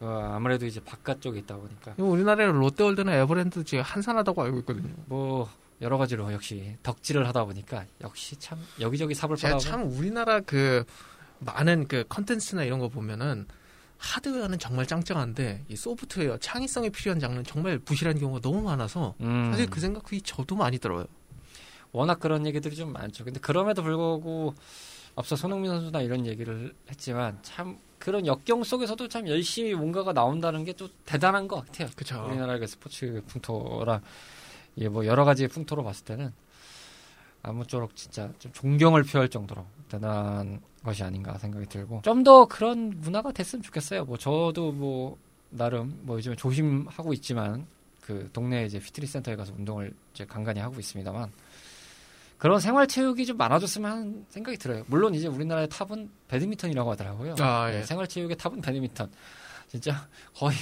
어, 0.00 0.32
아무래도 0.34 0.66
이제 0.66 0.80
바깥 0.80 1.22
쪽에 1.22 1.38
있다 1.38 1.56
보니까 1.56 1.94
우리나라에 1.96 2.48
롯데월드나 2.48 3.14
에버랜드 3.14 3.62
지금 3.64 3.84
한산하다고 3.84 4.42
알고 4.42 4.58
있거든요. 4.58 4.92
뭐 5.06 5.48
여러 5.80 5.96
가지로 5.96 6.32
역시 6.32 6.76
덕질을 6.82 7.26
하다 7.28 7.44
보니까 7.44 7.84
역시 8.00 8.36
참 8.36 8.58
여기저기 8.80 9.14
삽을 9.14 9.36
제가 9.36 9.58
참 9.58 9.84
우리나라 9.84 10.40
그 10.40 10.84
많은 11.38 11.86
그 11.86 12.04
컨텐츠나 12.08 12.64
이런 12.64 12.80
거 12.80 12.88
보면은 12.88 13.46
하드웨어는 13.98 14.58
정말 14.58 14.86
짱짱한데 14.86 15.64
이 15.68 15.76
소프트웨어 15.76 16.36
창의성이 16.38 16.90
필요한 16.90 17.20
장르는 17.20 17.44
정말 17.44 17.78
부실한 17.78 18.18
경우가 18.18 18.40
너무 18.40 18.60
많아서 18.62 19.14
음, 19.20 19.50
사실 19.52 19.70
그 19.70 19.80
생각이 19.80 20.20
저도 20.22 20.56
많이 20.56 20.78
들어요. 20.78 21.06
워낙 21.92 22.18
그런 22.20 22.46
얘기들이 22.46 22.74
좀 22.76 22.92
많죠. 22.92 23.24
근데 23.24 23.38
그럼에도 23.40 23.82
불구하고 23.82 24.54
앞서 25.14 25.36
손흥민 25.36 25.70
선수나 25.70 26.00
이런 26.00 26.26
얘기를 26.26 26.74
했지만 26.90 27.38
참 27.42 27.78
그런 27.98 28.26
역경 28.26 28.64
속에서도 28.64 29.06
참 29.08 29.28
열심히 29.28 29.74
뭔가가 29.74 30.12
나온다는 30.12 30.64
게 30.64 30.72
또 30.72 30.88
대단한 31.04 31.46
것 31.46 31.64
같아요. 31.66 31.88
그렇죠. 31.94 32.24
우리나라의 32.26 32.60
그 32.60 32.66
스포츠 32.66 33.22
풍토랑 33.28 34.00
예, 34.78 34.88
뭐 34.88 35.04
여러 35.06 35.24
가지 35.24 35.46
풍토로 35.48 35.84
봤을 35.84 36.04
때는 36.06 36.32
아무쪼록 37.42 37.94
진짜 37.96 38.30
좀 38.38 38.52
존경을 38.52 39.02
표할 39.02 39.28
정도로 39.28 39.66
대단한 39.88 40.60
것이 40.84 41.02
아닌가 41.02 41.36
생각이 41.38 41.66
들고 41.66 42.00
좀 42.04 42.22
더 42.24 42.46
그런 42.46 42.92
문화가 43.00 43.32
됐으면 43.32 43.62
좋겠어요. 43.62 44.04
뭐 44.04 44.16
저도 44.16 44.72
뭐 44.72 45.18
나름 45.50 45.98
뭐 46.02 46.16
요즘에 46.16 46.36
조심하고 46.36 47.12
있지만 47.14 47.66
그 48.00 48.30
동네 48.32 48.64
이제 48.64 48.78
피트니스 48.78 49.12
센터에 49.14 49.36
가서 49.36 49.52
운동을 49.56 49.92
이제 50.14 50.24
간간히 50.24 50.60
하고 50.60 50.78
있습니다만 50.80 51.30
그런 52.42 52.58
생활 52.58 52.88
체육이 52.88 53.24
좀 53.24 53.36
많아졌으면 53.36 53.88
하는 53.88 54.26
생각이 54.28 54.58
들어요. 54.58 54.82
물론 54.88 55.14
이제 55.14 55.28
우리나라의 55.28 55.68
탑은 55.68 56.10
배드민턴이라고 56.26 56.90
하더라고요. 56.90 57.36
아, 57.38 57.70
네, 57.70 57.78
예. 57.78 57.82
생활 57.84 58.08
체육의 58.08 58.36
탑은 58.36 58.60
배드민턴. 58.60 59.08
진짜 59.68 60.08
거의 60.34 60.56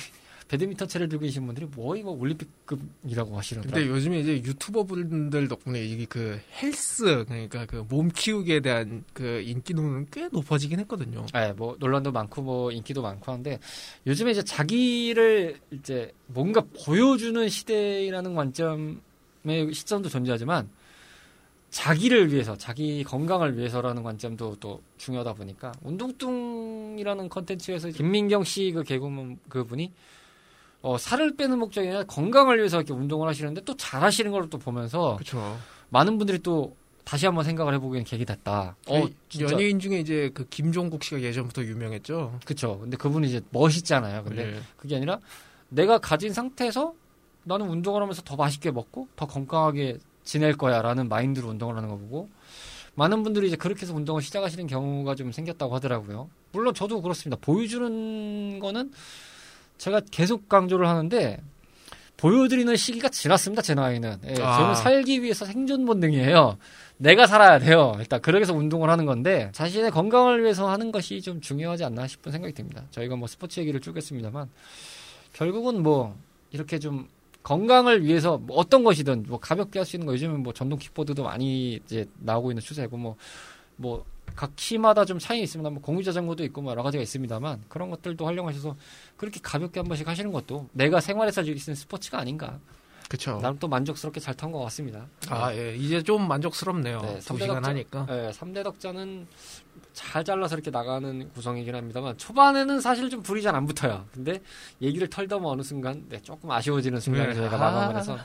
배드민턴 0.47 0.87
채를 0.87 1.09
들고 1.09 1.25
계신 1.25 1.47
분들이 1.47 1.64
뭐 1.75 1.97
이거 1.97 2.11
올림픽급이라고 2.11 3.38
하시더라고요. 3.38 3.73
근데 3.73 3.88
요즘에 3.88 4.21
이제 4.21 4.33
유튜버 4.43 4.85
분들 4.85 5.49
덕분에 5.49 5.83
이게 5.83 6.05
그 6.05 6.38
헬스 6.61 7.25
그러니까 7.25 7.64
그 7.64 7.83
몸 7.88 8.11
키우기에 8.11 8.61
대한 8.61 9.03
그 9.14 9.40
인기도는 9.40 10.09
꽤 10.11 10.29
높아지긴 10.31 10.81
했거든요. 10.81 11.25
네, 11.33 11.55
뭐 11.55 11.77
논란도 11.79 12.12
많고 12.12 12.43
뭐 12.43 12.71
인기도 12.71 13.01
많고 13.01 13.33
한데 13.33 13.59
요즘에 14.07 14.33
이제 14.33 14.43
자기를 14.43 15.59
이제 15.71 16.12
뭔가 16.27 16.62
보여주는 16.85 17.49
시대라는 17.49 18.35
관점의 18.35 19.73
시점도 19.73 20.11
존재하지만 20.11 20.69
자기를 21.71 22.33
위해서 22.33 22.57
자기 22.57 23.05
건강을 23.05 23.57
위해서라는 23.57 24.03
관점도 24.03 24.57
또 24.59 24.83
중요하다 24.99 25.35
보니까 25.35 25.73
운동뚱이라는 25.83 27.29
컨텐츠에서 27.29 27.89
김민경 27.91 28.45
씨 28.45 28.73
그 28.73 28.83
개그맨 28.83 29.39
그분이 29.49 29.93
어, 30.83 30.97
살을 30.99 31.37
빼는 31.37 31.59
목적이 31.59 31.89
아니라 31.89 32.05
건강을 32.05 32.59
위해서 32.59 32.79
이렇게 32.79 32.93
운동을 32.93 33.29
하시는데 33.29 33.61
또 33.65 33.77
잘하시는 33.77 34.31
걸 34.33 34.49
또 34.51 34.59
보면서 34.59 35.15
그렇죠. 35.17 35.59
많은 35.91 36.19
분들이 36.19 36.39
또 36.41 36.75
다시 37.05 37.27
한번 37.27 37.45
생각을 37.45 37.75
해보기엔 37.75 38.05
계기 38.05 38.25
됐다. 38.25 38.77
어, 38.89 39.07
진짜. 39.29 39.53
연예인 39.53 39.79
중에 39.79 39.99
이제 40.01 40.31
그 40.35 40.47
김종국 40.49 41.03
씨가 41.05 41.21
예전부터 41.21 41.63
유명했죠. 41.63 42.39
그쵸. 42.45 42.79
근데 42.81 42.97
그분이 42.97 43.29
이제 43.29 43.41
멋있잖아요. 43.51 44.25
근데 44.25 44.47
네. 44.53 44.61
그게 44.77 44.97
아니라 44.97 45.19
내가 45.69 45.99
가진 45.99 46.33
상태에서 46.33 46.95
나는 47.45 47.69
운동을 47.69 48.01
하면서 48.03 48.23
더 48.23 48.37
맛있게 48.37 48.71
먹고 48.71 49.09
더 49.16 49.27
건강하게 49.27 49.99
지낼 50.25 50.57
거야 50.57 50.83
라는 50.83 51.09
마인드로 51.09 51.49
운동을 51.49 51.77
하는 51.77 51.89
거 51.89 51.97
보고 51.97 52.29
많은 52.95 53.23
분들이 53.23 53.47
이제 53.47 53.57
그렇게 53.57 53.83
해서 53.83 53.95
운동을 53.95 54.23
시작하시는 54.23 54.66
경우가 54.66 55.14
좀 55.14 55.33
생겼다고 55.33 55.75
하더라고요. 55.77 56.29
물론 56.53 56.75
저도 56.75 57.01
그렇습니다. 57.03 57.39
보여주는 57.41 58.59
거는 58.59 58.93
제가 59.79 60.03
계속 60.11 60.49
강조를 60.49 60.87
하는데 60.89 61.41
보여드리는 62.16 62.77
시기가 62.77 63.09
지났습니다. 63.09 63.62
제 63.62 63.75
나이는. 63.75 64.18
예, 64.27 64.43
아. 64.43 64.59
저는 64.59 64.75
살기 64.75 65.23
위해서 65.23 65.47
생존 65.47 65.87
본능이에요. 65.87 66.59
내가 66.99 67.27
살아야 67.27 67.59
돼요. 67.59 67.95
일단 67.99 68.21
그러기 68.21 68.41
위해서 68.41 68.53
운동을 68.53 68.91
하는 68.91 69.07
건데 69.07 69.49
자신의 69.53 69.91
건강을 69.91 70.43
위해서 70.43 70.68
하는 70.68 70.93
것이 70.93 71.23
좀 71.23 71.41
중요하지 71.41 71.85
않나 71.85 72.07
싶은 72.07 72.31
생각이 72.31 72.53
듭니다. 72.53 72.85
저희가 72.91 73.16
뭐 73.16 73.27
스포츠 73.27 73.59
얘기를 73.61 73.81
쭉 73.81 73.97
했습니다만 73.97 74.51
결국은 75.33 75.83
뭐 75.83 76.14
이렇게 76.51 76.79
좀 76.79 77.09
건강을 77.43 78.05
위해서 78.05 78.38
뭐 78.38 78.57
어떤 78.59 78.84
것이든 78.84 79.24
뭐 79.28 79.38
가볍게 79.41 79.78
할 79.78 79.86
수 79.86 79.97
있는 79.97 80.07
거 80.07 80.12
요즘은 80.12 80.43
뭐 80.43 80.53
전동 80.53 80.78
킥보드도 80.78 81.22
많이 81.24 81.74
이제 81.86 82.07
나오고 82.20 82.51
있는 82.53 82.61
추세고 82.62 82.97
뭐 82.97 83.16
뭐 83.76 84.05
각 84.36 84.53
키마다 84.57 85.05
좀 85.05 85.18
차이 85.18 85.43
있습니다. 85.43 85.68
뭐 85.70 85.82
공유 85.82 86.03
자전거도 86.03 86.45
있고 86.45 86.62
뭐 86.62 86.70
여러 86.70 86.82
가지가 86.82 87.03
있습니다만 87.03 87.64
그런 87.68 87.91
것들도 87.91 88.24
활용하셔서 88.24 88.76
그렇게 89.16 89.41
가볍게 89.43 89.80
한 89.80 89.88
번씩 89.88 90.07
하시는 90.07 90.30
것도 90.32 90.68
내가 90.72 91.01
생활에서 91.01 91.43
있는 91.43 91.74
스포츠가 91.74 92.18
아닌가 92.20 92.59
그쵸. 93.09 93.41
나름 93.43 93.59
또 93.59 93.66
만족스럽게 93.66 94.20
잘 94.20 94.34
탄 94.36 94.53
것 94.53 94.61
같습니다. 94.61 95.09
아, 95.28 95.53
예. 95.53 95.74
이제 95.74 96.01
좀 96.01 96.28
만족스럽네요. 96.28 97.01
네, 97.01 97.18
두 97.18 97.36
시간 97.38 97.64
하니까. 97.64 98.07
네, 98.07 98.30
3대 98.30 98.62
덕자는 98.62 99.26
잘 99.93 100.24
잘라서 100.24 100.55
이렇게 100.55 100.70
나가는 100.70 101.28
구성이긴 101.32 101.74
합니다만 101.74 102.16
초반에는 102.18 102.80
사실 102.80 103.11
좀 103.11 103.22
불이 103.22 103.43
잘 103.43 103.55
안 103.55 103.66
붙어요. 103.66 104.07
근데 104.12 104.41
얘기를 104.80 105.09
털다 105.09 105.36
보면 105.38 105.53
어느 105.53 105.62
순간 105.62 106.05
네, 106.09 106.20
조금 106.22 106.51
아쉬워지는 106.51 107.01
순간에 107.01 107.28
네. 107.28 107.34
저희가 107.34 107.57
아. 107.57 107.59
마감을 107.59 107.97
해서 107.97 108.18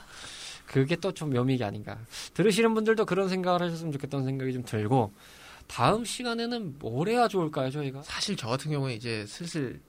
그게 0.65 0.95
또 0.95 1.11
좀 1.11 1.29
묘미가 1.31 1.67
아닌가. 1.67 1.97
들으시는 2.33 2.73
분들도 2.73 3.05
그런 3.05 3.29
생각을 3.29 3.61
하셨으면 3.63 3.91
좋겠다는 3.93 4.25
생각이 4.25 4.53
좀 4.53 4.63
들고 4.63 5.13
다음 5.67 6.05
시간에는 6.05 6.77
뭘 6.79 7.07
해야 7.09 7.27
좋을까요, 7.27 7.71
저희가? 7.71 8.01
사실 8.03 8.35
저 8.35 8.47
같은 8.49 8.69
경우에 8.71 8.93
이제 8.93 9.25
슬슬 9.27 9.79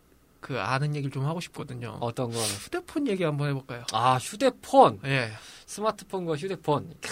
그 0.41 0.59
아는 0.61 0.95
얘기를 0.95 1.11
좀 1.11 1.25
하고 1.27 1.41
싶거든요. 1.41 1.99
어떤 2.01 2.31
거? 2.31 2.39
휴대폰 2.39 3.07
얘기 3.09 3.25
한번 3.25 3.49
해볼까요? 3.51 3.85
아, 3.93 4.17
휴대폰. 4.17 5.01
예. 5.05 5.31
스마트폰과 5.67 6.37
휴대폰. 6.37 6.95
크, 7.01 7.11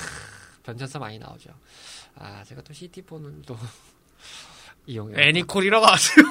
변천사 0.62 0.98
많이 0.98 1.18
나오죠. 1.18 1.50
아, 2.16 2.44
제가 2.44 2.62
또 2.62 2.72
CT폰을 2.72 3.42
또 3.44 3.56
이용해요. 4.86 5.18
애니콜이라고 5.18 5.86
아세요? 5.86 6.24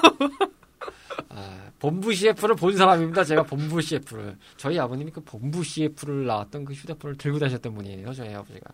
아, 1.28 1.70
본부 1.78 2.12
CF를 2.14 2.54
본 2.56 2.76
사람입니다. 2.76 3.24
제가 3.24 3.42
본부 3.42 3.80
CF를. 3.80 4.36
저희 4.56 4.78
아버님이 4.78 5.10
그 5.10 5.20
본부 5.20 5.62
CF를 5.62 6.26
나왔던 6.26 6.64
그 6.64 6.72
휴대폰을 6.72 7.16
들고 7.16 7.38
다녔던 7.38 7.74
분이에요. 7.74 8.12
저희 8.12 8.32
아버지가. 8.34 8.70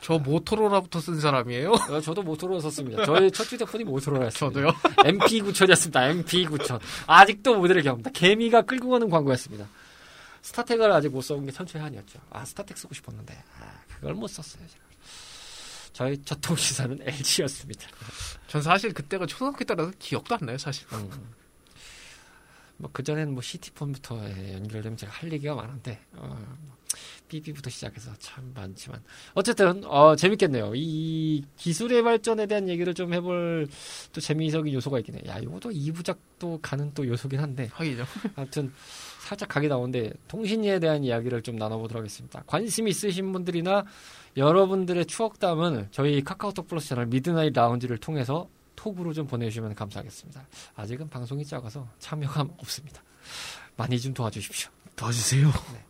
저 0.00 0.18
모토로라부터 0.18 1.00
쓴 1.00 1.20
사람이에요. 1.20 1.72
어, 1.72 2.00
저도 2.00 2.22
모토로라 2.22 2.60
썼습니다. 2.62 3.04
저의 3.04 3.30
첫 3.30 3.44
휴대폰이 3.52 3.84
모토로라였습니다. 3.84 4.60
저도요. 4.60 4.72
MP9000이었습니다. 5.18 6.24
MP9000. 6.24 6.80
아직도 7.06 7.56
모델을 7.56 7.82
경험합니다. 7.82 8.10
개미가 8.12 8.62
끌고 8.62 8.88
가는 8.90 9.10
광고였습니다. 9.10 9.66
스타텍을 10.42 10.90
아직 10.90 11.10
못 11.10 11.20
써본 11.20 11.44
게 11.44 11.52
천추의 11.52 11.84
한이었죠. 11.84 12.18
아, 12.30 12.44
스타텍 12.46 12.78
쓰고 12.78 12.94
싶었는데. 12.94 13.34
아, 13.60 13.72
그걸 13.96 14.14
못 14.14 14.28
썼어요, 14.28 14.66
제가. 14.66 14.89
저희 16.00 16.16
첫 16.24 16.40
통신사는 16.40 16.98
LG였습니다. 17.02 17.86
전 18.48 18.62
사실 18.62 18.94
그때가 18.94 19.26
초등학교 19.26 19.62
때라서 19.66 19.92
기억도 19.98 20.34
안 20.34 20.46
나요, 20.46 20.56
사실. 20.56 20.86
음. 20.94 21.10
뭐 22.78 22.90
그 22.90 23.02
전에는 23.02 23.34
뭐 23.34 23.42
시티폰부터 23.42 24.16
연결되면 24.54 24.96
제가 24.96 25.12
할 25.12 25.30
얘기가 25.30 25.54
많은데 25.54 26.00
어, 26.14 26.26
뭐 26.62 26.76
삐삐부터 27.30 27.70
시작해서 27.70 28.10
참 28.18 28.52
많지만 28.54 29.00
어쨌든 29.34 29.84
어, 29.84 30.16
재밌겠네요. 30.16 30.72
이 30.74 31.44
기술의 31.56 32.02
발전에 32.02 32.46
대한 32.46 32.68
얘기를 32.68 32.92
좀 32.92 33.14
해볼 33.14 33.68
또 34.12 34.20
재미적인 34.20 34.74
요소가 34.74 34.98
있긴 34.98 35.14
해. 35.14 35.22
야 35.26 35.38
이것도 35.38 35.70
2부작도 35.70 36.58
가는 36.60 36.92
또 36.92 37.06
요소긴 37.06 37.40
한데 37.40 37.70
하기죠. 37.72 38.04
아무튼 38.34 38.72
살짝 39.20 39.48
각이 39.48 39.68
나오는데 39.68 40.12
통신에 40.26 40.80
대한 40.80 41.04
이야기를 41.04 41.42
좀 41.42 41.56
나눠보도록 41.56 42.00
하겠습니다. 42.00 42.42
관심 42.46 42.88
있으신 42.88 43.32
분들이나 43.32 43.84
여러분들의 44.36 45.06
추억담을 45.06 45.88
저희 45.92 46.22
카카오톡 46.22 46.66
플러스 46.66 46.88
채널 46.88 47.06
미드나잇 47.06 47.52
라운지를 47.52 47.98
통해서 47.98 48.48
톡으로 48.74 49.12
좀 49.12 49.26
보내주시면 49.26 49.74
감사하겠습니다. 49.74 50.46
아직은 50.74 51.08
방송이 51.08 51.44
작아서 51.44 51.86
참여가 51.98 52.46
없습니다. 52.58 53.02
많이 53.76 54.00
좀 54.00 54.12
도와주십시오. 54.14 54.70
도와주세요. 54.96 55.89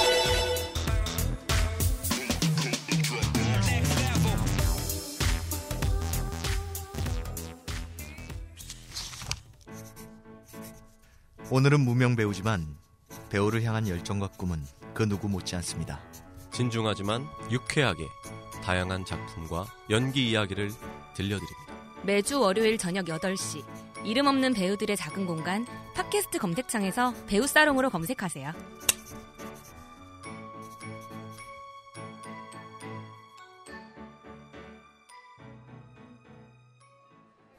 오늘은 11.53 11.81
무명 11.81 12.15
배우지만 12.15 12.65
배우를 13.29 13.61
향한 13.63 13.85
열정과 13.85 14.29
꿈은 14.37 14.63
그 14.93 15.03
누구 15.09 15.27
못지 15.27 15.53
않습니다. 15.57 15.99
진중하지만 16.53 17.27
유쾌하게 17.51 18.05
다양한 18.63 19.03
작품과 19.03 19.65
연기 19.89 20.29
이야기를 20.29 20.71
들려드립니다. 21.13 21.73
매주 22.03 22.39
월요일 22.39 22.77
저녁 22.77 23.07
8시 23.07 23.65
이름 24.05 24.27
없는 24.27 24.53
배우들의 24.53 24.95
작은 24.95 25.25
공간 25.25 25.67
팟캐스트 25.93 26.39
검색창에서 26.39 27.13
배우 27.27 27.45
사롱으로 27.45 27.89
검색하세요. 27.89 28.53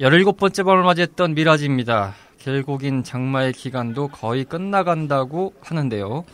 17번째 0.01 0.65
밤을 0.65 0.83
맞이했던 0.83 1.35
미라지입니다. 1.35 2.15
결국인 2.43 3.05
장마의 3.05 3.53
기간도 3.53 4.09
거의 4.09 4.45
끝나간다고 4.45 5.55
하는데요. 5.61 6.25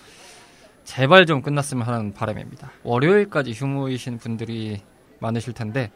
제발 0.85 1.27
좀 1.27 1.43
끝났으면 1.43 1.87
하는 1.87 2.15
바람입니다. 2.15 2.73
월요일까지 2.83 3.53
휴무이신 3.53 4.17
분들이 4.17 4.81
많으실 5.21 5.53
텐데 5.53 5.91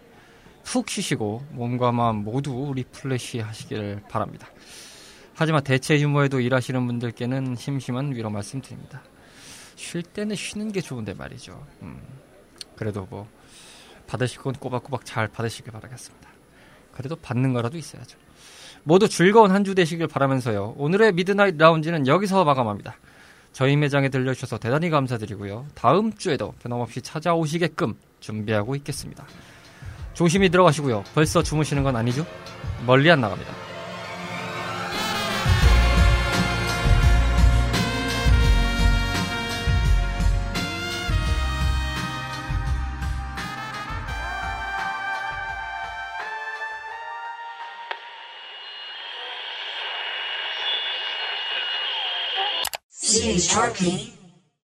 푹 0.64 0.90
쉬시고 0.90 1.42
몸과 1.52 1.92
마음 1.92 2.24
모두 2.24 2.72
refresh 2.76 3.40
하시길 3.40 4.02
바랍니다. 4.10 4.48
하지만 5.34 5.64
대체 5.64 5.98
휴무에도 5.98 6.40
일하시는 6.40 6.86
분들께는 6.86 7.56
심심한 7.56 8.14
위로 8.14 8.28
말씀드립니다. 8.28 9.02
쉴 9.76 10.02
때는 10.02 10.36
쉬는 10.36 10.72
게 10.72 10.82
좋은데 10.82 11.14
말이죠. 11.14 11.66
음, 11.80 12.02
그래도 12.76 13.06
뭐 13.08 13.26
받으실 14.06 14.42
건 14.42 14.52
꼬박꼬박 14.52 15.06
잘 15.06 15.28
받으시길 15.28 15.72
바라겠습니다. 15.72 16.28
그래도 16.92 17.16
받는 17.16 17.54
거라도 17.54 17.78
있어야죠. 17.78 18.21
모두 18.84 19.08
즐거운 19.08 19.50
한 19.50 19.64
주 19.64 19.74
되시길 19.74 20.08
바라면서요. 20.08 20.74
오늘의 20.76 21.12
미드나잇 21.12 21.56
라운지는 21.56 22.06
여기서 22.06 22.44
마감합니다. 22.44 22.96
저희 23.52 23.76
매장에 23.76 24.08
들려주셔서 24.08 24.58
대단히 24.58 24.90
감사드리고요. 24.90 25.66
다음 25.74 26.12
주에도 26.14 26.52
변함없이 26.62 27.00
찾아오시게끔 27.02 27.94
준비하고 28.20 28.74
있겠습니다. 28.76 29.24
조심히 30.14 30.48
들어가시고요. 30.50 31.04
벌써 31.14 31.42
주무시는 31.42 31.82
건 31.82 31.96
아니죠? 31.96 32.26
멀리 32.86 33.10
안 33.10 33.20
나갑니다. 33.20 33.71
Sharky. 53.52 54.21